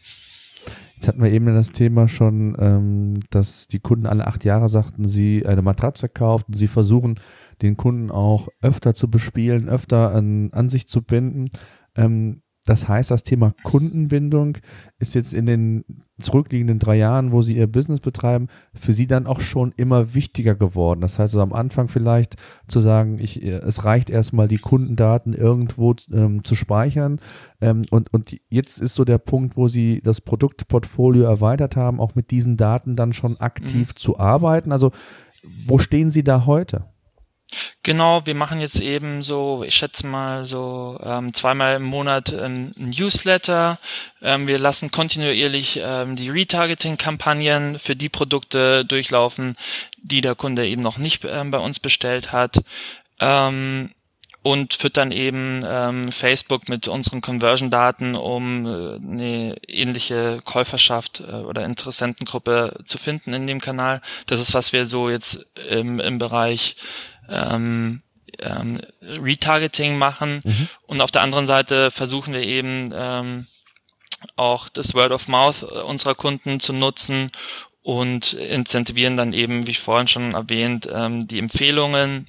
[0.94, 5.08] Jetzt hatten wir eben das Thema schon, ähm, dass die Kunden alle acht Jahre sagten,
[5.08, 7.20] sie eine Matratze kauft und sie versuchen,
[7.62, 11.50] den Kunden auch öfter zu bespielen, öfter an, an sich zu binden.
[11.96, 14.56] Ähm, das heißt, das Thema Kundenbindung
[14.98, 15.84] ist jetzt in den
[16.18, 20.54] zurückliegenden drei Jahren, wo Sie Ihr Business betreiben, für Sie dann auch schon immer wichtiger
[20.54, 21.02] geworden.
[21.02, 25.94] Das heißt, also am Anfang vielleicht zu sagen, ich, es reicht erstmal die Kundendaten irgendwo
[26.10, 27.20] ähm, zu speichern.
[27.60, 32.14] Ähm, und, und jetzt ist so der Punkt, wo Sie das Produktportfolio erweitert haben, auch
[32.14, 33.96] mit diesen Daten dann schon aktiv mhm.
[33.96, 34.72] zu arbeiten.
[34.72, 34.90] Also,
[35.66, 36.86] wo stehen Sie da heute?
[37.84, 42.72] Genau, wir machen jetzt eben so, ich schätze mal so ähm, zweimal im Monat ein
[42.76, 43.76] Newsletter.
[44.22, 49.54] Ähm, wir lassen kontinuierlich ähm, die Retargeting-Kampagnen für die Produkte durchlaufen,
[49.98, 52.62] die der Kunde eben noch nicht ähm, bei uns bestellt hat.
[53.20, 53.90] Ähm,
[54.40, 61.64] und füttern eben ähm, Facebook mit unseren Conversion-Daten, um äh, eine ähnliche Käuferschaft äh, oder
[61.64, 64.02] Interessentengruppe zu finden in dem Kanal.
[64.26, 66.76] Das ist, was wir so jetzt im, im Bereich
[67.28, 68.02] ähm,
[68.40, 70.68] ähm, Retargeting machen mhm.
[70.86, 73.46] und auf der anderen Seite versuchen wir eben ähm,
[74.36, 77.30] auch das Word of Mouth äh, unserer Kunden zu nutzen
[77.82, 82.26] und incentivieren dann eben, wie ich vorhin schon erwähnt, ähm, die Empfehlungen.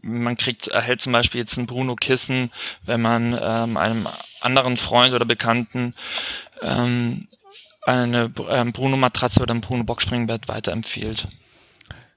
[0.00, 2.50] Man kriegt, erhält zum Beispiel jetzt ein Bruno Kissen,
[2.82, 4.08] wenn man ähm, einem
[4.40, 5.94] anderen Freund oder Bekannten
[6.62, 7.28] ähm,
[7.82, 11.28] eine ähm, Bruno Matratze oder ein Bruno Boxspringbett weiterempfiehlt.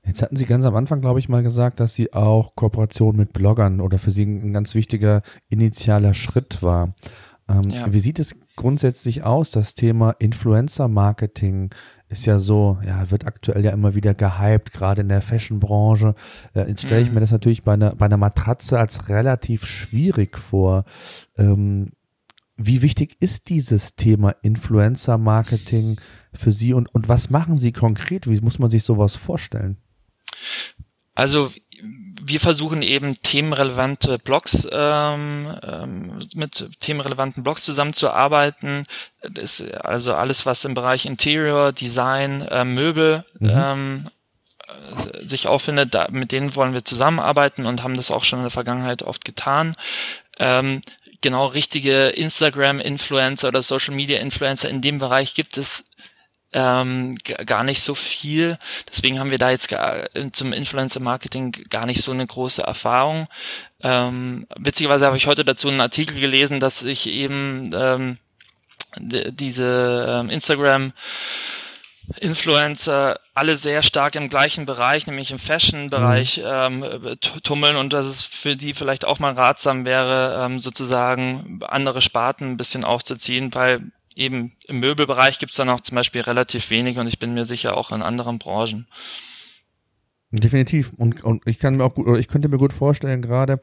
[0.06, 3.34] Jetzt hatten Sie ganz am Anfang, glaube ich, mal gesagt, dass Sie auch Kooperation mit
[3.34, 6.94] Bloggern oder für Sie ein ganz wichtiger initialer Schritt war.
[7.48, 7.92] Ähm, ja.
[7.92, 9.52] Wie sieht es grundsätzlich aus?
[9.52, 11.74] Das Thema Influencer-Marketing
[12.08, 16.16] ist ja so, ja, wird aktuell ja immer wieder gehypt, gerade in der Fashion-Branche.
[16.54, 17.16] Äh, jetzt stelle ich mhm.
[17.16, 20.86] mir das natürlich bei einer, bei einer Matratze als relativ schwierig vor.
[21.38, 21.92] Ähm,
[22.58, 26.00] wie wichtig ist dieses Thema Influencer-Marketing
[26.34, 28.30] für Sie und, und was machen Sie konkret?
[28.30, 29.78] Wie muss man sich sowas vorstellen?
[31.14, 31.52] Also
[32.28, 38.86] wir versuchen eben themenrelevante Blogs ähm, ähm, mit themenrelevanten Blogs zusammenzuarbeiten.
[39.22, 43.52] Das ist also alles, was im Bereich Interior, Design, äh, Möbel mhm.
[43.54, 44.04] ähm,
[45.24, 48.52] sich auffindet, da, mit denen wollen wir zusammenarbeiten und haben das auch schon in der
[48.52, 49.76] Vergangenheit oft getan.
[50.40, 50.82] Ähm,
[51.22, 55.86] genau richtige Instagram-Influencer oder Social-Media-Influencer in dem Bereich gibt es
[56.54, 58.58] ähm, gar nicht so viel.
[58.90, 63.28] Deswegen haben wir da jetzt gar, zum Influencer-Marketing gar nicht so eine große Erfahrung.
[63.84, 68.18] Ähm, witzigerweise habe ich heute dazu einen Artikel gelesen, dass sich eben ähm,
[68.98, 70.94] diese ähm, Instagram
[72.20, 76.84] Influencer alle sehr stark im gleichen Bereich, nämlich im Fashion-Bereich, mhm.
[76.84, 82.02] ähm, tummeln und dass es für die vielleicht auch mal ratsam wäre, ähm, sozusagen andere
[82.02, 86.98] Sparten ein bisschen aufzuziehen, weil eben im Möbelbereich gibt's dann auch zum Beispiel relativ wenig
[86.98, 88.88] und ich bin mir sicher auch in anderen Branchen.
[90.32, 90.92] Definitiv.
[90.98, 93.62] Und, und ich kann mir auch gut, oder ich könnte mir gut vorstellen, gerade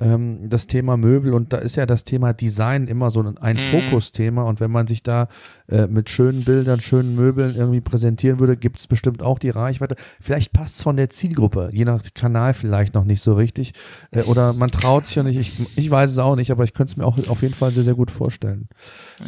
[0.00, 3.56] ähm, das Thema Möbel und da ist ja das Thema Design immer so ein, ein
[3.56, 3.70] mhm.
[3.70, 5.28] Fokusthema und wenn man sich da
[5.68, 9.96] äh, mit schönen Bildern, schönen Möbeln irgendwie präsentieren würde, gibt es bestimmt auch die Reichweite.
[10.20, 13.72] Vielleicht passt es von der Zielgruppe, je nach Kanal vielleicht noch nicht so richtig
[14.10, 16.74] äh, oder man traut sich ja nicht, ich, ich weiß es auch nicht, aber ich
[16.74, 18.68] könnte es mir auch auf jeden Fall sehr, sehr gut vorstellen.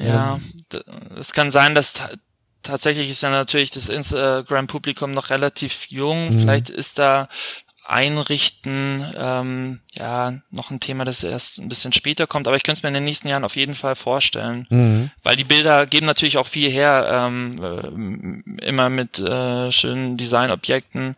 [0.00, 0.38] Ja,
[0.72, 0.80] ähm,
[1.18, 1.94] es kann sein, dass
[2.62, 6.26] tatsächlich ist ja natürlich das Instagram-Publikum noch relativ jung.
[6.26, 6.38] Mhm.
[6.38, 7.28] Vielleicht ist da
[7.84, 12.78] Einrichten, ähm, ja, noch ein Thema, das erst ein bisschen später kommt, aber ich könnte
[12.78, 14.66] es mir in den nächsten Jahren auf jeden Fall vorstellen.
[14.70, 15.10] Mhm.
[15.22, 21.16] Weil die Bilder geben natürlich auch viel her, ähm, äh, immer mit äh, schönen Designobjekten.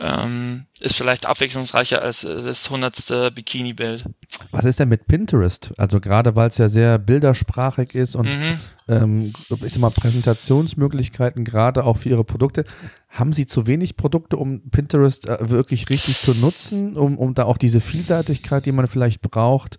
[0.00, 4.04] Ähm, ist vielleicht abwechslungsreicher als das hundertste Bikini-Bild.
[4.52, 5.72] Was ist denn mit Pinterest?
[5.76, 8.60] Also gerade weil es ja sehr bildersprachig ist und mhm.
[8.86, 9.32] ähm,
[9.64, 12.64] ich sag mal Präsentationsmöglichkeiten gerade auch für ihre Produkte.
[13.08, 17.44] Haben Sie zu wenig Produkte, um Pinterest äh, wirklich richtig zu nutzen, um, um da
[17.44, 19.78] auch diese Vielseitigkeit, die man vielleicht braucht, äh,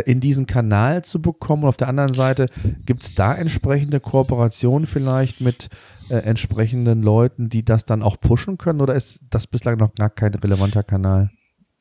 [0.00, 1.64] in diesen Kanal zu bekommen?
[1.64, 2.48] Und auf der anderen Seite
[2.86, 5.68] gibt es da entsprechende Kooperationen vielleicht mit
[6.08, 8.80] äh, entsprechenden Leuten, die das dann auch pushen können?
[8.80, 11.30] Oder ist das bislang noch gar kein relevanter Kanal?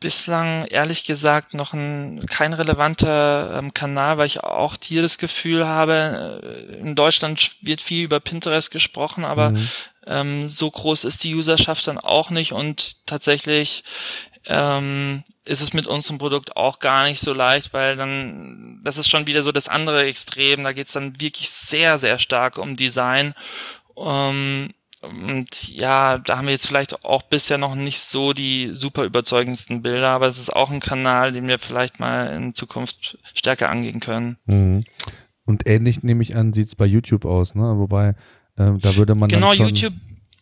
[0.02, 5.66] bislang ehrlich gesagt noch ein kein relevanter ähm, Kanal, weil ich auch hier das Gefühl
[5.66, 9.70] habe, äh, in Deutschland wird viel über Pinterest gesprochen, aber mhm.
[10.08, 13.84] ähm, so groß ist die Userschaft dann auch nicht und tatsächlich
[14.48, 19.10] ähm, ist es mit unserem Produkt auch gar nicht so leicht, weil dann, das ist
[19.10, 22.76] schon wieder so das andere Extrem, da geht es dann wirklich sehr, sehr stark um
[22.76, 23.34] Design.
[23.98, 29.04] Ähm, und ja, da haben wir jetzt vielleicht auch bisher noch nicht so die super
[29.04, 33.70] überzeugendsten Bilder, aber es ist auch ein Kanal, den wir vielleicht mal in Zukunft stärker
[33.70, 34.38] angehen können.
[34.46, 34.82] Mhm.
[35.46, 37.78] Und ähnlich nehme ich an, sieht es bei YouTube aus, ne?
[37.78, 38.10] Wobei,
[38.58, 39.28] äh, da würde man.
[39.28, 39.94] Genau, YouTube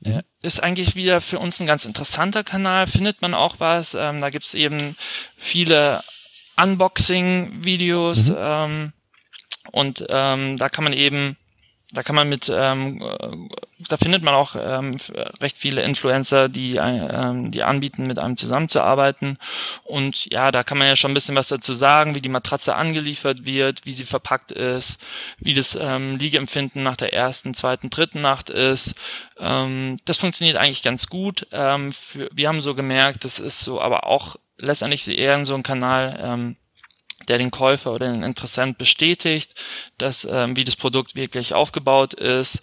[0.01, 3.95] ja, ist eigentlich wieder für uns ein ganz interessanter Kanal, findet man auch was.
[3.95, 4.95] Ähm, da es eben
[5.35, 6.01] viele
[6.61, 8.35] Unboxing-Videos mhm.
[8.37, 8.93] ähm,
[9.71, 11.37] und ähm, da kann man eben
[11.91, 13.49] da kann man mit, ähm,
[13.79, 14.97] da findet man auch ähm,
[15.41, 19.37] recht viele Influencer, die, ähm, die anbieten, mit einem zusammenzuarbeiten.
[19.85, 22.75] Und ja, da kann man ja schon ein bisschen was dazu sagen, wie die Matratze
[22.75, 25.01] angeliefert wird, wie sie verpackt ist,
[25.39, 28.93] wie das ähm, Liegeempfinden nach der ersten, zweiten, dritten Nacht ist.
[29.39, 31.47] Ähm, das funktioniert eigentlich ganz gut.
[31.51, 35.63] Ähm, für, wir haben so gemerkt, das ist so, aber auch letztendlich eher so ein
[35.63, 36.55] Kanal, ähm,
[37.29, 39.55] der den Käufer oder den Interessent bestätigt,
[39.97, 42.61] dass ähm, wie das Produkt wirklich aufgebaut ist.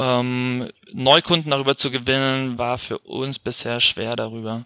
[0.00, 4.64] Ähm, Neukunden darüber zu gewinnen, war für uns bisher schwer darüber.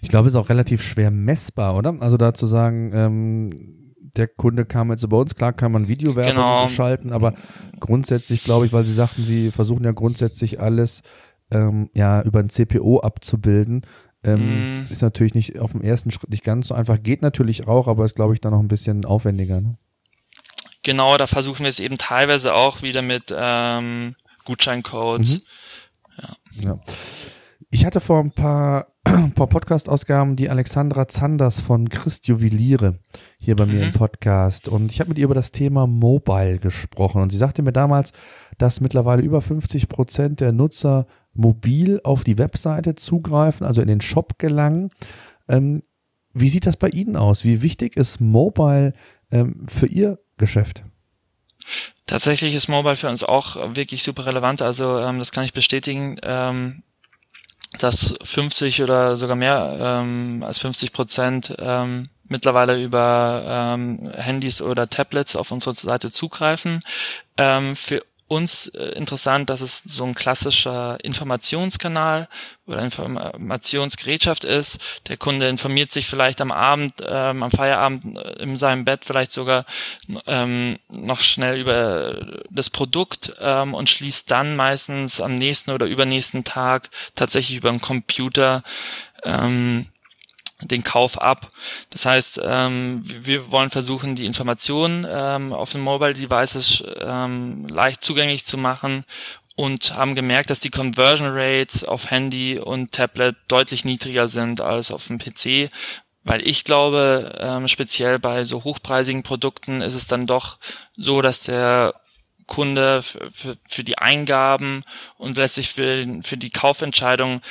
[0.00, 1.96] Ich glaube, es ist auch relativ schwer messbar, oder?
[2.00, 6.32] Also da zu sagen, ähm, der Kunde kam jetzt bei uns, klar kann man Videowerbung
[6.32, 6.68] genau.
[6.68, 7.34] schalten, aber
[7.78, 11.02] grundsätzlich glaube ich, weil Sie sagten, Sie versuchen ja grundsätzlich alles
[11.50, 13.82] ähm, ja über ein CPO abzubilden,
[14.22, 14.86] ähm, mm.
[14.90, 17.02] Ist natürlich nicht auf dem ersten Schritt nicht ganz so einfach.
[17.02, 19.60] Geht natürlich auch, aber ist, glaube ich, dann noch ein bisschen aufwendiger.
[19.60, 19.78] Ne?
[20.82, 25.38] Genau, da versuchen wir es eben teilweise auch wieder mit ähm, Gutscheincodes.
[25.38, 25.42] Mhm.
[26.22, 26.36] Ja.
[26.62, 26.80] ja.
[27.70, 28.88] Ich hatte vor ein paar,
[29.34, 32.98] paar Podcast-Ausgaben die Alexandra Zanders von Christ Juweliere
[33.40, 33.72] hier bei mhm.
[33.72, 33.92] mir im mhm.
[33.92, 37.72] Podcast und ich habe mit ihr über das Thema Mobile gesprochen und sie sagte mir
[37.72, 38.12] damals,
[38.58, 44.00] dass mittlerweile über 50 Prozent der Nutzer mobil auf die Webseite zugreifen, also in den
[44.00, 44.90] Shop gelangen.
[45.48, 45.82] Ähm,
[46.32, 47.44] wie sieht das bei Ihnen aus?
[47.44, 48.94] Wie wichtig ist Mobile
[49.30, 50.82] ähm, für Ihr Geschäft?
[52.06, 54.62] Tatsächlich ist Mobile für uns auch wirklich super relevant.
[54.62, 56.82] Also ähm, das kann ich bestätigen, ähm,
[57.78, 64.88] dass 50 oder sogar mehr ähm, als 50 Prozent ähm, mittlerweile über ähm, Handys oder
[64.88, 66.80] Tablets auf unsere Seite zugreifen.
[67.36, 72.28] Ähm, für uns äh, interessant, dass es so ein klassischer Informationskanal
[72.64, 74.78] oder Informationsgerätschaft ist.
[75.08, 79.32] Der Kunde informiert sich vielleicht am Abend, ähm, am Feierabend äh, in seinem Bett vielleicht
[79.32, 79.64] sogar
[80.28, 86.44] ähm, noch schnell über das Produkt ähm, und schließt dann meistens am nächsten oder übernächsten
[86.44, 88.62] Tag tatsächlich über den Computer
[89.24, 89.86] ähm,
[90.62, 91.52] den Kauf ab.
[91.90, 98.04] Das heißt, ähm, wir wollen versuchen, die Informationen ähm, auf den Mobile Devices ähm, leicht
[98.04, 99.04] zugänglich zu machen
[99.56, 104.90] und haben gemerkt, dass die Conversion Rates auf Handy und Tablet deutlich niedriger sind als
[104.90, 105.70] auf dem PC,
[106.24, 110.58] weil ich glaube, ähm, speziell bei so hochpreisigen Produkten ist es dann doch
[110.96, 111.94] so, dass der
[112.46, 114.82] Kunde für, für, die Eingaben
[115.18, 117.42] und letztlich für, für die Kaufentscheidung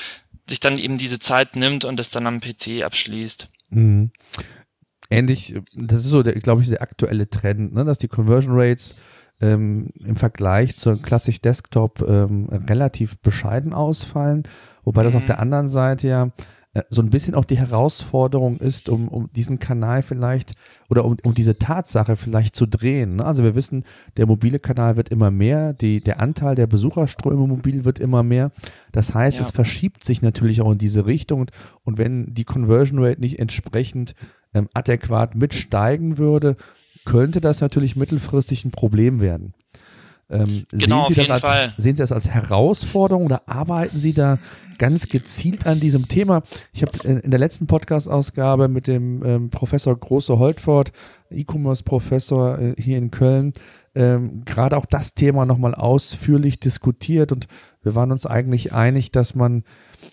[0.49, 3.49] sich dann eben diese Zeit nimmt und es dann am PC abschließt.
[3.69, 4.11] Mhm.
[5.09, 7.85] ähnlich, das ist so, glaube ich, der aktuelle Trend, ne?
[7.85, 8.95] dass die Conversion Rates
[9.41, 14.43] ähm, im Vergleich zur klassisch Desktop ähm, relativ bescheiden ausfallen,
[14.83, 15.05] wobei mhm.
[15.05, 15.27] das auf mhm.
[15.27, 16.31] der anderen Seite ja
[16.89, 20.53] so ein bisschen auch die Herausforderung ist, um, um diesen Kanal vielleicht
[20.89, 23.17] oder um, um diese Tatsache vielleicht zu drehen.
[23.17, 23.25] Ne?
[23.25, 23.85] Also wir wissen,
[24.17, 28.51] der mobile Kanal wird immer mehr, die, der Anteil der Besucherströme mobil wird immer mehr.
[28.91, 29.45] Das heißt, ja.
[29.45, 31.51] es verschiebt sich natürlich auch in diese Richtung und,
[31.83, 34.13] und wenn die Conversion Rate nicht entsprechend
[34.53, 36.55] ähm, adäquat mitsteigen würde,
[37.05, 39.53] könnte das natürlich mittelfristig ein Problem werden.
[40.29, 41.73] Ähm, genau, sehen, Sie das als, Fall.
[41.77, 44.37] sehen Sie das als Herausforderung oder arbeiten Sie da
[44.77, 46.43] ganz gezielt an diesem Thema?
[46.71, 50.91] Ich habe in der letzten Podcast-Ausgabe mit dem ähm, Professor Große Holtford,
[51.31, 53.53] E-Commerce-Professor äh, hier in Köln,
[53.95, 57.47] ähm, gerade auch das Thema nochmal ausführlich diskutiert und
[57.81, 59.63] wir waren uns eigentlich einig, dass man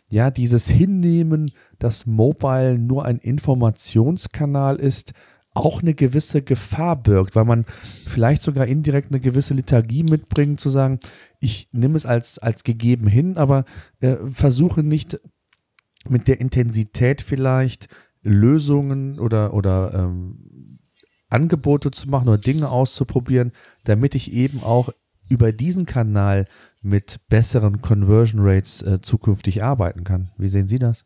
[0.08, 5.12] ja dieses Hinnehmen, dass Mobile nur ein Informationskanal ist,
[5.56, 7.64] auch eine gewisse Gefahr birgt, weil man
[8.06, 11.00] vielleicht sogar indirekt eine gewisse Lethargie mitbringt, zu sagen,
[11.40, 13.64] ich nehme es als, als gegeben hin, aber
[14.00, 15.18] äh, versuche nicht
[16.08, 17.88] mit der Intensität vielleicht
[18.22, 20.78] Lösungen oder, oder ähm,
[21.28, 23.52] Angebote zu machen oder Dinge auszuprobieren,
[23.84, 24.90] damit ich eben auch
[25.28, 26.44] über diesen Kanal
[26.82, 30.30] mit besseren Conversion Rates äh, zukünftig arbeiten kann.
[30.38, 31.04] Wie sehen Sie das?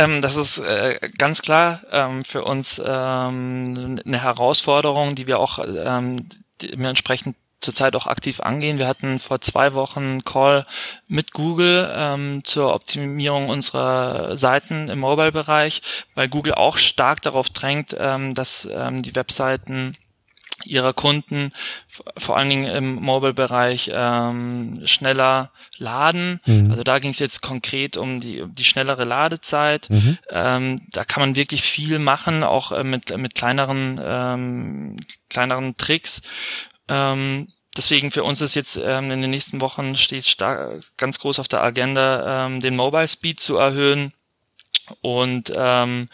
[0.00, 5.58] Ähm, das ist äh, ganz klar ähm, für uns ähm, eine Herausforderung, die wir auch
[5.58, 6.26] ähm,
[6.62, 8.78] dementsprechend zurzeit auch aktiv angehen.
[8.78, 10.64] Wir hatten vor zwei Wochen einen Call
[11.06, 15.82] mit Google ähm, zur Optimierung unserer Seiten im Mobile-Bereich,
[16.14, 19.94] weil Google auch stark darauf drängt, ähm, dass ähm, die Webseiten
[20.64, 21.52] ihrer Kunden,
[22.16, 26.40] vor allen Dingen im Mobile-Bereich, ähm, schneller laden.
[26.46, 26.70] Mhm.
[26.70, 29.88] Also da ging es jetzt konkret um die, die schnellere Ladezeit.
[29.90, 30.18] Mhm.
[30.30, 34.96] Ähm, da kann man wirklich viel machen, auch äh, mit, mit kleineren, ähm,
[35.28, 36.22] kleineren Tricks.
[36.88, 41.38] Ähm, deswegen für uns ist jetzt ähm, in den nächsten Wochen steht stark, ganz groß
[41.38, 44.12] auf der Agenda, ähm, den Mobile Speed zu erhöhen
[45.00, 46.08] und ähm,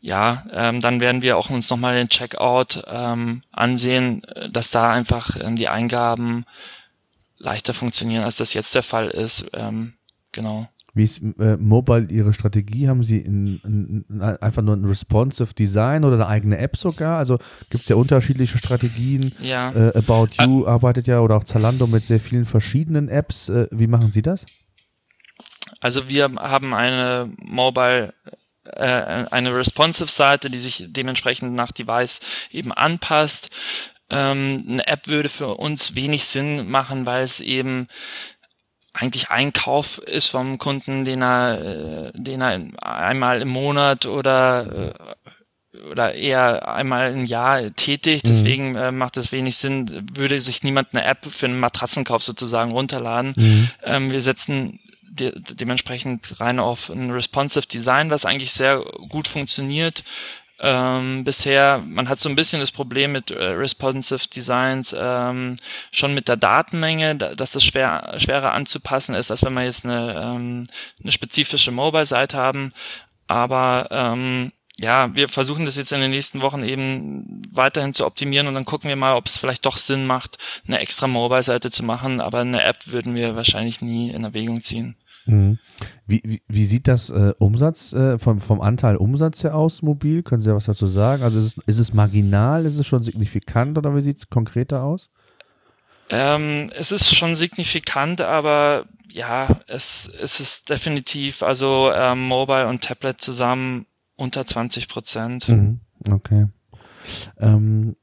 [0.00, 5.36] ja, ähm, dann werden wir auch uns nochmal den Checkout ähm, ansehen, dass da einfach
[5.42, 6.44] ähm, die Eingaben
[7.38, 9.50] leichter funktionieren, als das jetzt der Fall ist.
[9.54, 9.94] Ähm,
[10.32, 10.68] genau.
[10.92, 12.88] Wie ist äh, Mobile Ihre Strategie?
[12.88, 17.18] Haben Sie in, in, in, einfach nur ein responsive Design oder eine eigene App sogar?
[17.18, 17.38] Also
[17.70, 19.32] gibt es ja unterschiedliche Strategien.
[19.40, 19.70] Ja.
[19.70, 20.72] Äh, About You ah.
[20.72, 23.48] arbeitet ja oder auch Zalando mit sehr vielen verschiedenen Apps.
[23.48, 24.46] Äh, wie machen Sie das?
[25.80, 28.14] Also wir haben eine Mobile
[28.64, 33.50] äh, eine responsive Seite, die sich dementsprechend nach Device eben anpasst.
[34.10, 37.88] Ähm, eine App würde für uns wenig Sinn machen, weil es eben
[38.92, 44.92] eigentlich ein Kauf ist vom Kunden, den er, äh, den er einmal im Monat oder
[44.92, 45.30] äh,
[45.92, 48.26] oder eher einmal im Jahr tätigt.
[48.26, 48.28] Mhm.
[48.28, 52.72] Deswegen äh, macht es wenig Sinn, würde sich niemand eine App für einen Matratzenkauf sozusagen
[52.72, 53.32] runterladen.
[53.36, 53.70] Mhm.
[53.84, 60.04] Ähm, wir setzen de dementsprechend rein auf ein responsive Design, was eigentlich sehr gut funktioniert.
[60.62, 65.56] Ähm, bisher, man hat so ein bisschen das Problem mit äh, responsive Designs ähm,
[65.90, 69.86] schon mit der Datenmenge, da, dass das schwer, schwerer anzupassen ist, als wenn wir jetzt
[69.86, 70.66] eine, ähm,
[71.02, 72.72] eine spezifische Mobile-Seite haben.
[73.26, 78.46] Aber ähm, ja, wir versuchen das jetzt in den nächsten Wochen eben weiterhin zu optimieren
[78.46, 81.82] und dann gucken wir mal, ob es vielleicht doch Sinn macht, eine extra Mobile-Seite zu
[81.82, 84.96] machen, aber eine App würden wir wahrscheinlich nie in Erwägung ziehen.
[85.26, 85.58] Mhm.
[86.06, 90.22] Wie, wie, wie, sieht das äh, Umsatz äh, vom, vom Anteil Umsatz her aus, mobil?
[90.22, 91.22] Können Sie ja was dazu sagen?
[91.24, 94.82] Also ist es, ist es marginal, ist es schon signifikant oder wie sieht es konkreter
[94.82, 95.10] aus?
[96.08, 102.82] Ähm, es ist schon signifikant, aber ja, es, es ist definitiv, also ähm, Mobile und
[102.82, 103.86] Tablet zusammen
[104.20, 105.48] unter 20 Prozent.
[105.48, 105.80] Mhm.
[106.08, 106.46] Okay.
[107.38, 107.96] Ähm,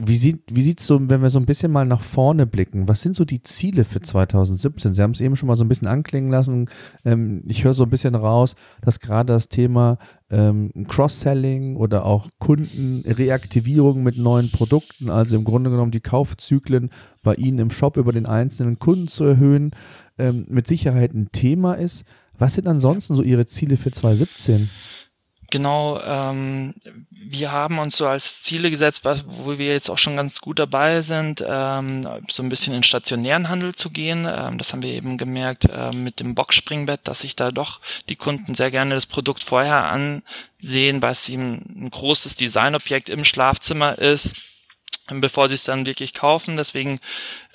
[0.00, 2.86] wie sieht wie sieht's so, wenn wir so ein bisschen mal nach vorne blicken?
[2.86, 4.94] Was sind so die Ziele für 2017?
[4.94, 6.70] Sie haben es eben schon mal so ein bisschen anklingen lassen.
[7.04, 9.98] Ähm, ich höre so ein bisschen raus, dass gerade das Thema
[10.30, 16.90] ähm, Cross-Selling oder auch Kundenreaktivierung mit neuen Produkten, also im Grunde genommen die Kaufzyklen
[17.22, 19.72] bei Ihnen im Shop über den einzelnen Kunden zu erhöhen,
[20.16, 22.04] ähm, mit Sicherheit ein Thema ist.
[22.38, 24.70] Was sind ansonsten so Ihre Ziele für 2017?
[25.50, 26.74] Genau, ähm,
[27.10, 31.00] wir haben uns so als Ziele gesetzt, wo wir jetzt auch schon ganz gut dabei
[31.00, 34.26] sind, ähm, so ein bisschen in stationären Handel zu gehen.
[34.28, 37.80] Ähm, das haben wir eben gemerkt äh, mit dem Boxspringbett, dass sich da doch
[38.10, 43.24] die Kunden sehr gerne das Produkt vorher ansehen, weil es ihm ein großes Designobjekt im
[43.24, 44.34] Schlafzimmer ist,
[45.08, 46.56] bevor sie es dann wirklich kaufen.
[46.56, 47.00] Deswegen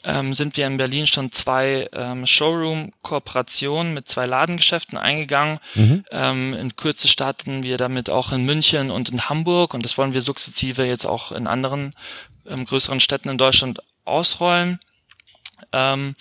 [0.03, 5.59] ähm, sind wir in Berlin schon zwei ähm, Showroom-Kooperationen mit zwei Ladengeschäften eingegangen.
[5.75, 6.05] Mhm.
[6.11, 10.13] Ähm, in Kürze starten wir damit auch in München und in Hamburg und das wollen
[10.13, 11.93] wir sukzessive jetzt auch in anderen
[12.47, 14.79] ähm, größeren Städten in Deutschland ausrollen.
[15.71, 16.15] Ähm,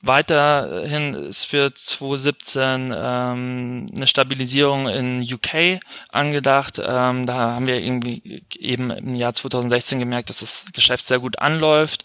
[0.00, 5.80] Weiterhin ist für 2017 ähm, eine Stabilisierung in UK
[6.10, 6.78] angedacht.
[6.78, 11.40] Ähm, da haben wir irgendwie eben im Jahr 2016 gemerkt, dass das Geschäft sehr gut
[11.40, 12.04] anläuft.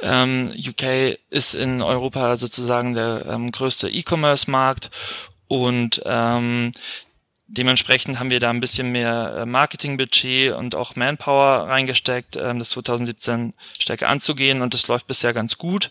[0.00, 4.90] Ähm, UK ist in Europa sozusagen der ähm, größte E-Commerce-Markt
[5.46, 6.72] und ähm,
[7.46, 12.70] Dementsprechend haben wir da ein bisschen mehr äh, Marketingbudget und auch Manpower reingesteckt, ähm, das
[12.70, 15.90] 2017 stärker anzugehen und das läuft bisher ganz gut.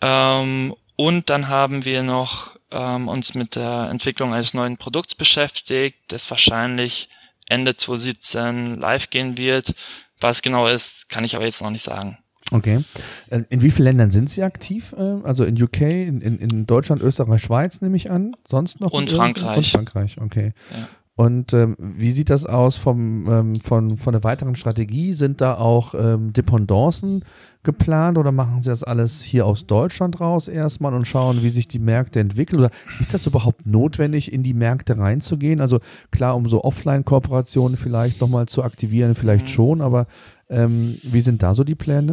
[0.00, 5.96] Ähm, und dann haben wir noch ähm, uns mit der Entwicklung eines neuen Produkts beschäftigt,
[6.08, 7.08] das wahrscheinlich
[7.48, 9.74] Ende 2017 live gehen wird.
[10.20, 12.18] Was genau ist, kann ich aber jetzt noch nicht sagen.
[12.50, 12.84] Okay.
[13.28, 14.94] Äh, in wie vielen Ländern sind Sie aktiv?
[14.96, 18.32] Äh, also in UK, in, in Deutschland, Österreich, Schweiz nehme ich an.
[18.48, 18.92] Sonst noch?
[18.92, 19.58] Und Frankreich.
[19.58, 20.52] Und Frankreich, okay.
[20.70, 20.88] Ja.
[21.18, 25.14] Und ähm, wie sieht das aus vom, ähm, von, von der weiteren Strategie?
[25.14, 27.24] Sind da auch ähm, Dependancen
[27.62, 31.68] geplant oder machen Sie das alles hier aus Deutschland raus erstmal und schauen, wie sich
[31.68, 32.60] die Märkte entwickeln?
[32.60, 35.62] Oder ist das überhaupt notwendig, in die Märkte reinzugehen?
[35.62, 39.50] Also klar, um so Offline-Kooperationen vielleicht nochmal zu aktivieren, vielleicht mhm.
[39.50, 40.06] schon, aber
[40.50, 42.12] ähm, wie sind da so die Pläne?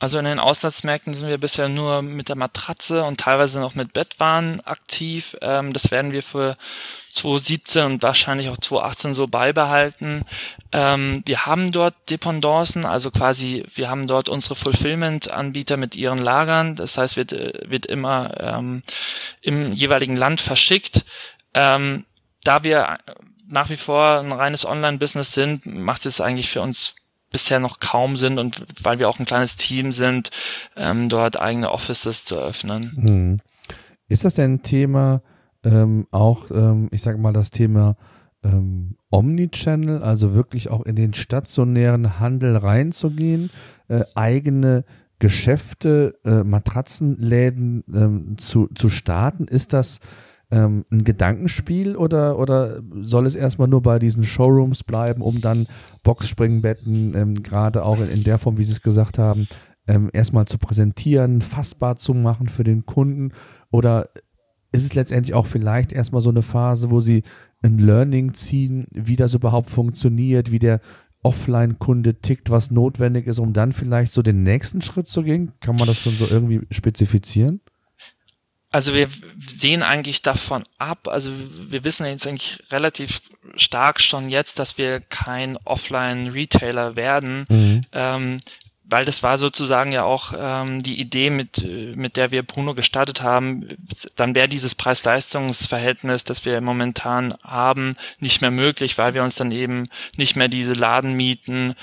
[0.00, 3.92] Also in den Auslandsmärkten sind wir bisher nur mit der Matratze und teilweise noch mit
[3.92, 5.36] Bettwaren aktiv.
[5.42, 6.56] Ähm, das werden wir für
[7.14, 10.22] 2017 und wahrscheinlich auch 2018 so beibehalten.
[10.70, 16.76] Ähm, wir haben dort Dependancen, also quasi wir haben dort unsere Fulfillment-Anbieter mit ihren Lagern.
[16.76, 18.82] Das heißt, wird, wird immer ähm,
[19.42, 21.04] im jeweiligen Land verschickt.
[21.54, 22.98] Da wir
[23.48, 26.94] nach wie vor ein reines Online-Business sind, macht es eigentlich für uns
[27.30, 30.30] bisher noch kaum sind und weil wir auch ein kleines Team sind,
[30.76, 32.92] ähm, dort eigene Offices zu öffnen.
[32.96, 33.40] Hm.
[34.08, 35.22] Ist das denn ein Thema,
[35.64, 37.96] ähm, auch, ähm, ich sage mal, das Thema
[38.42, 43.50] ähm, Omnichannel, also wirklich auch in den stationären Handel reinzugehen,
[43.88, 44.84] äh, eigene
[45.18, 49.48] Geschäfte, äh, Matratzenläden ähm, zu, zu starten?
[49.48, 50.00] Ist das
[50.50, 55.66] ähm, ein Gedankenspiel oder, oder soll es erstmal nur bei diesen Showrooms bleiben, um dann
[56.04, 59.46] Boxspringbetten, ähm, gerade auch in, in, der Form, wie Sie es gesagt haben,
[59.86, 63.32] ähm, erstmal zu präsentieren, fassbar zu machen für den Kunden?
[63.70, 64.08] Oder
[64.72, 67.24] ist es letztendlich auch vielleicht erstmal so eine Phase, wo Sie
[67.62, 70.80] ein Learning ziehen, wie das überhaupt funktioniert, wie der
[71.22, 75.52] Offline-Kunde tickt, was notwendig ist, um dann vielleicht so den nächsten Schritt zu gehen?
[75.60, 77.60] Kann man das schon so irgendwie spezifizieren?
[78.70, 79.08] Also wir
[79.38, 81.32] sehen eigentlich davon ab, also
[81.68, 83.22] wir wissen jetzt eigentlich relativ
[83.54, 87.80] stark schon jetzt, dass wir kein Offline-Retailer werden, mhm.
[87.92, 88.38] ähm,
[88.90, 91.64] weil das war sozusagen ja auch ähm, die Idee, mit,
[91.94, 93.68] mit der wir Bruno gestartet haben,
[94.16, 99.50] dann wäre dieses Preis-Leistungs-Verhältnis, das wir momentan haben, nicht mehr möglich, weil wir uns dann
[99.50, 99.84] eben
[100.16, 101.74] nicht mehr diese Ladenmieten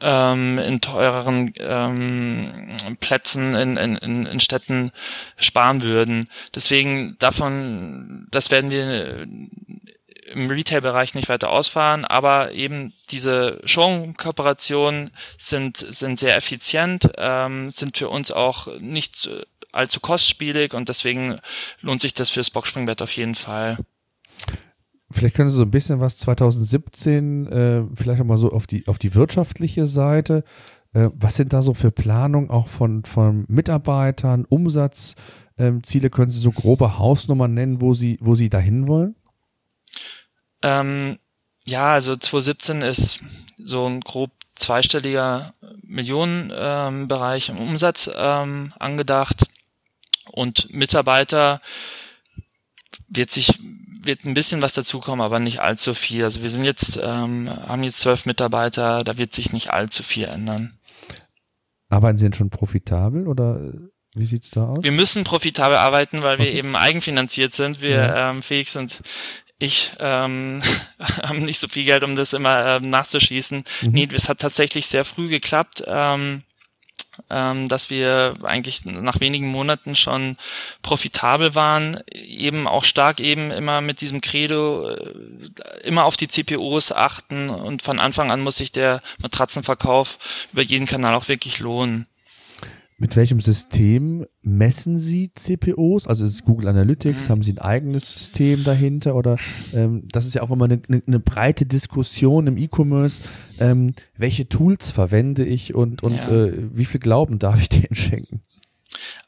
[0.00, 2.68] ähm, in teureren ähm,
[3.00, 4.92] Plätzen in, in, in Städten
[5.36, 6.28] sparen würden.
[6.54, 9.26] Deswegen davon, das werden wir
[10.30, 17.98] im Retail-Bereich nicht weiter ausfahren, aber eben diese Showroom-Kooperationen sind, sind sehr effizient, ähm, sind
[17.98, 19.28] für uns auch nicht
[19.72, 21.40] allzu kostspielig und deswegen
[21.80, 23.76] lohnt sich das fürs Boxspringbett auf jeden Fall.
[25.10, 28.86] Vielleicht können Sie so ein bisschen was 2017, äh, vielleicht auch mal so auf die,
[28.86, 30.44] auf die wirtschaftliche Seite.
[30.92, 35.16] Äh, was sind da so für Planungen auch von, von Mitarbeitern, Umsatzziele?
[35.58, 39.16] Ähm, können Sie so grobe Hausnummern nennen, wo Sie, wo Sie dahin wollen?
[40.62, 41.18] Ähm,
[41.66, 43.18] ja, also 2017 ist
[43.58, 45.52] so ein grob zweistelliger
[45.82, 49.44] Millionenbereich ähm, im Umsatz ähm, angedacht
[50.32, 51.60] und Mitarbeiter
[53.08, 53.58] wird sich
[54.02, 56.24] wird ein bisschen was dazukommen, aber nicht allzu viel.
[56.24, 60.24] Also wir sind jetzt, ähm, haben jetzt zwölf Mitarbeiter, da wird sich nicht allzu viel
[60.24, 60.78] ändern.
[61.88, 63.72] Arbeiten Sie denn schon profitabel oder äh,
[64.14, 64.82] wie sieht's da aus?
[64.82, 66.44] Wir müssen profitabel arbeiten, weil okay.
[66.44, 67.80] wir eben eigenfinanziert sind.
[67.80, 68.30] Wir, ja.
[68.30, 69.02] ähm, Felix und
[69.58, 70.62] ich ähm,
[71.22, 73.64] haben nicht so viel Geld, um das immer ähm, nachzuschießen.
[73.82, 73.90] Mhm.
[73.90, 75.84] Nee, es hat tatsächlich sehr früh geklappt.
[75.86, 76.42] Ähm,
[77.28, 80.36] ähm, dass wir eigentlich nach wenigen Monaten schon
[80.82, 86.92] profitabel waren, eben auch stark eben immer mit diesem Credo äh, immer auf die CPOs
[86.92, 90.18] achten und von Anfang an muss sich der Matratzenverkauf
[90.52, 92.06] über jeden Kanal auch wirklich lohnen.
[93.02, 96.06] Mit welchem System messen Sie CPOs?
[96.06, 97.24] Also ist es Google Analytics?
[97.24, 97.28] Mhm.
[97.30, 99.14] Haben Sie ein eigenes System dahinter?
[99.14, 99.36] Oder
[99.72, 103.22] ähm, das ist ja auch immer eine, eine, eine breite Diskussion im E-Commerce.
[103.58, 106.28] Ähm, welche Tools verwende ich und, und ja.
[106.28, 108.42] äh, wie viel Glauben darf ich denen schenken?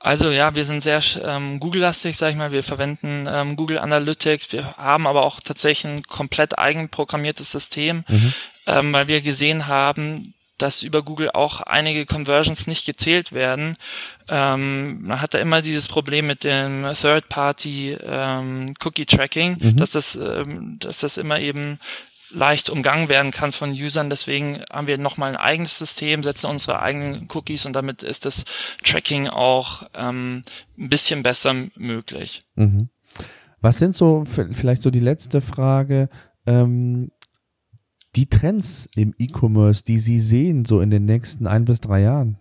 [0.01, 2.53] Also ja, wir sind sehr ähm, Google-lastig, sag ich mal.
[2.53, 4.53] Wir verwenden ähm, Google Analytics.
[4.53, 8.35] Wir haben aber auch tatsächlich ein komplett eigenprogrammiertes System, mhm.
[8.67, 10.25] ähm, weil wir gesehen haben,
[10.63, 13.77] dass über Google auch einige Conversions nicht gezählt werden.
[14.29, 19.77] Ähm, man hat da immer dieses Problem mit dem Third-Party ähm, Cookie-Tracking, mhm.
[19.77, 21.81] dass das, ähm, dass das immer eben
[22.31, 24.09] leicht umgangen werden kann von Usern.
[24.09, 28.45] Deswegen haben wir nochmal ein eigenes System, setzen unsere eigenen Cookies und damit ist das
[28.85, 30.45] Tracking auch ähm,
[30.79, 32.45] ein bisschen besser möglich.
[32.55, 32.89] Mhm.
[33.61, 36.09] Was sind so, vielleicht so die letzte Frage,
[36.47, 37.11] ähm,
[38.15, 42.39] die Trends im E-Commerce, die Sie sehen, so in den nächsten ein bis drei Jahren?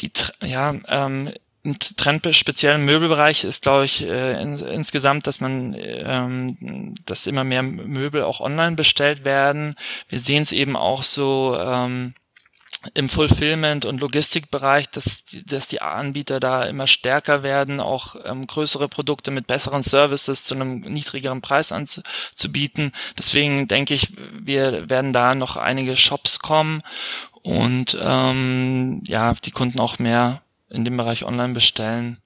[0.00, 0.10] Die,
[0.42, 1.30] ja, ähm,
[1.64, 7.26] ein Trend speziell im Möbelbereich ist, glaube ich, äh, ins, insgesamt, dass man, ähm, dass
[7.26, 9.74] immer mehr Möbel auch online bestellt werden.
[10.08, 12.14] Wir sehen es eben auch so ähm,
[12.94, 18.88] im Fulfillment- und Logistikbereich, dass, dass die Anbieter da immer stärker werden, auch ähm, größere
[18.88, 22.92] Produkte mit besseren Services zu einem niedrigeren Preis anzubieten.
[23.18, 26.80] Deswegen denke ich, wir werden da noch einige Shops kommen
[27.42, 32.18] und ähm, ja, die Kunden auch mehr in dem Bereich online bestellen.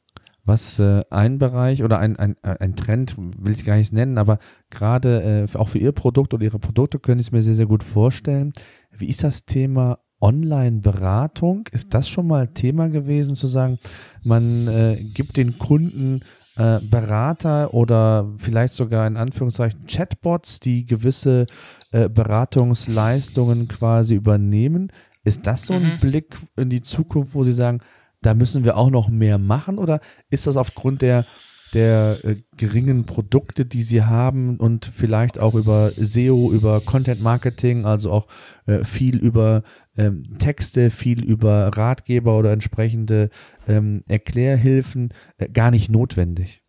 [0.46, 4.18] Was äh, ein Bereich oder ein, ein, äh, ein Trend, will ich gar nicht nennen,
[4.18, 4.38] aber
[4.68, 7.66] gerade äh, auch für Ihr Produkt oder Ihre Produkte könnte ich es mir sehr, sehr
[7.66, 8.52] gut vorstellen.
[8.90, 11.68] Wie ist das Thema Online-Beratung?
[11.70, 13.78] Ist das schon mal Thema gewesen, zu sagen,
[14.22, 16.22] man äh, gibt den Kunden
[16.56, 21.44] äh, Berater oder vielleicht sogar in Anführungszeichen Chatbots, die gewisse
[21.92, 24.90] äh, Beratungsleistungen quasi übernehmen?
[25.24, 25.98] Ist das so ein mhm.
[26.00, 27.80] Blick in die Zukunft, wo Sie sagen,
[28.22, 30.00] da müssen wir auch noch mehr machen oder
[30.30, 31.26] ist das aufgrund der
[31.74, 37.84] der äh, geringen Produkte, die sie haben und vielleicht auch über SEO, über Content Marketing,
[37.84, 38.26] also auch
[38.66, 39.64] äh, viel über
[39.96, 43.30] ähm, Texte, viel über Ratgeber oder entsprechende
[43.68, 46.62] ähm, Erklärhilfen äh, gar nicht notwendig.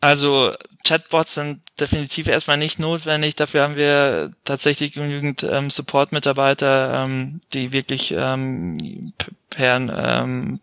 [0.00, 0.52] Also
[0.86, 3.36] Chatbots sind definitiv erstmal nicht notwendig.
[3.36, 9.14] Dafür haben wir tatsächlich genügend ähm, Support-Mitarbeiter, ähm, die wirklich ähm,
[9.48, 10.60] per, ähm,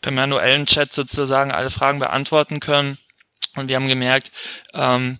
[0.00, 2.96] per manuellen Chat sozusagen alle Fragen beantworten können.
[3.54, 4.32] Und wir haben gemerkt,
[4.72, 5.18] ähm,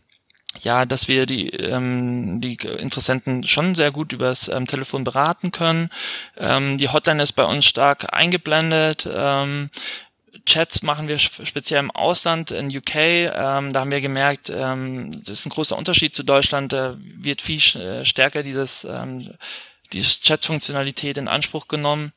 [0.63, 5.91] ja, dass wir die, ähm, die Interessenten schon sehr gut übers ähm, Telefon beraten können.
[6.37, 9.09] Ähm, die Hotline ist bei uns stark eingeblendet.
[9.11, 9.71] Ähm,
[10.47, 12.95] Chats machen wir speziell im Ausland, in UK.
[12.95, 16.73] Ähm, da haben wir gemerkt, ähm, das ist ein großer Unterschied zu Deutschland.
[16.73, 19.35] Da wird viel äh, stärker dieses, ähm,
[19.93, 22.13] diese Chat-Funktionalität in Anspruch genommen.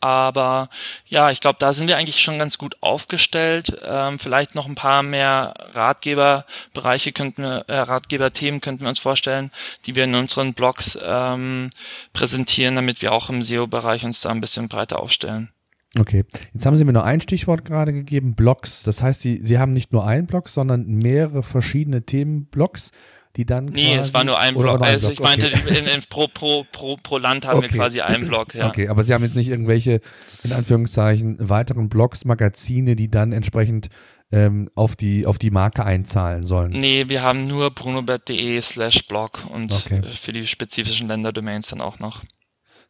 [0.00, 0.68] Aber
[1.06, 3.80] ja, ich glaube, da sind wir eigentlich schon ganz gut aufgestellt.
[3.84, 9.50] Ähm, vielleicht noch ein paar mehr Ratgeberbereiche könnten wir, äh, Ratgeberthemen könnten wir uns vorstellen,
[9.86, 11.70] die wir in unseren Blogs ähm,
[12.12, 15.50] präsentieren, damit wir auch im SEO-Bereich uns da ein bisschen breiter aufstellen.
[15.98, 18.82] Okay, jetzt haben Sie mir nur ein Stichwort gerade gegeben, Blogs.
[18.82, 22.92] Das heißt, Sie, Sie haben nicht nur einen Blog, sondern mehrere verschiedene Themenblocks,
[23.36, 23.66] die dann.
[23.66, 24.80] Nee, es war nur ein Blog.
[24.80, 25.78] Ein also ich meinte, okay.
[25.78, 27.72] in, in, pro, pro, pro, pro Land haben okay.
[27.72, 28.54] wir quasi einen Blog.
[28.54, 28.68] Ja.
[28.68, 30.00] Okay, aber Sie haben jetzt nicht irgendwelche,
[30.42, 33.88] in Anführungszeichen, weiteren Blogs, Magazine, die dann entsprechend
[34.30, 36.72] ähm, auf, die, auf die Marke einzahlen sollen.
[36.72, 40.02] Nee, wir haben nur brunobert.de slash blog und okay.
[40.02, 42.20] für die spezifischen Länderdomains dann auch noch.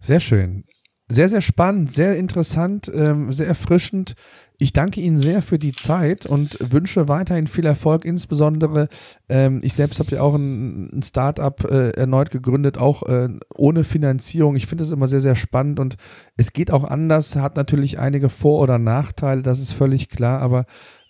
[0.01, 0.65] Sehr schön.
[1.09, 4.15] Sehr, sehr spannend, sehr interessant, ähm, sehr erfrischend.
[4.61, 8.05] Ich danke Ihnen sehr für die Zeit und wünsche weiterhin viel Erfolg.
[8.05, 8.89] Insbesondere,
[9.29, 13.85] ähm, ich selbst habe ja auch ein, ein Startup äh, erneut gegründet, auch äh, ohne
[13.85, 14.57] Finanzierung.
[14.57, 15.97] Ich finde es immer sehr, sehr spannend und
[16.37, 20.65] es geht auch anders, hat natürlich einige Vor- oder Nachteile, das ist völlig klar, aber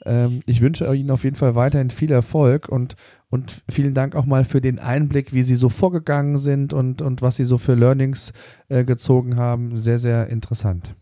[0.05, 2.97] ähm, ich wünsche Ihnen auf jeden Fall weiterhin viel Erfolg und
[3.31, 7.21] und vielen Dank auch mal für den Einblick, wie Sie so vorgegangen sind und, und
[7.21, 8.33] was Sie so für Learnings
[8.69, 9.79] äh, gezogen haben.
[9.79, 10.95] Sehr, sehr interessant.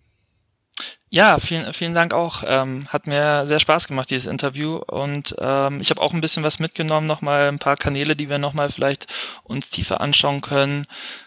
[1.09, 2.43] Ja, vielen, vielen Dank auch.
[2.47, 4.77] Ähm, hat mir sehr Spaß gemacht, dieses Interview.
[4.77, 8.39] Und ähm, ich habe auch ein bisschen was mitgenommen, nochmal ein paar Kanäle, die wir
[8.39, 9.07] nochmal vielleicht
[9.45, 10.85] uns tiefer anschauen können.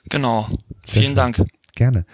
[0.09, 0.47] Genau.
[0.85, 1.41] Vielen Dank.
[1.75, 2.05] Gerne.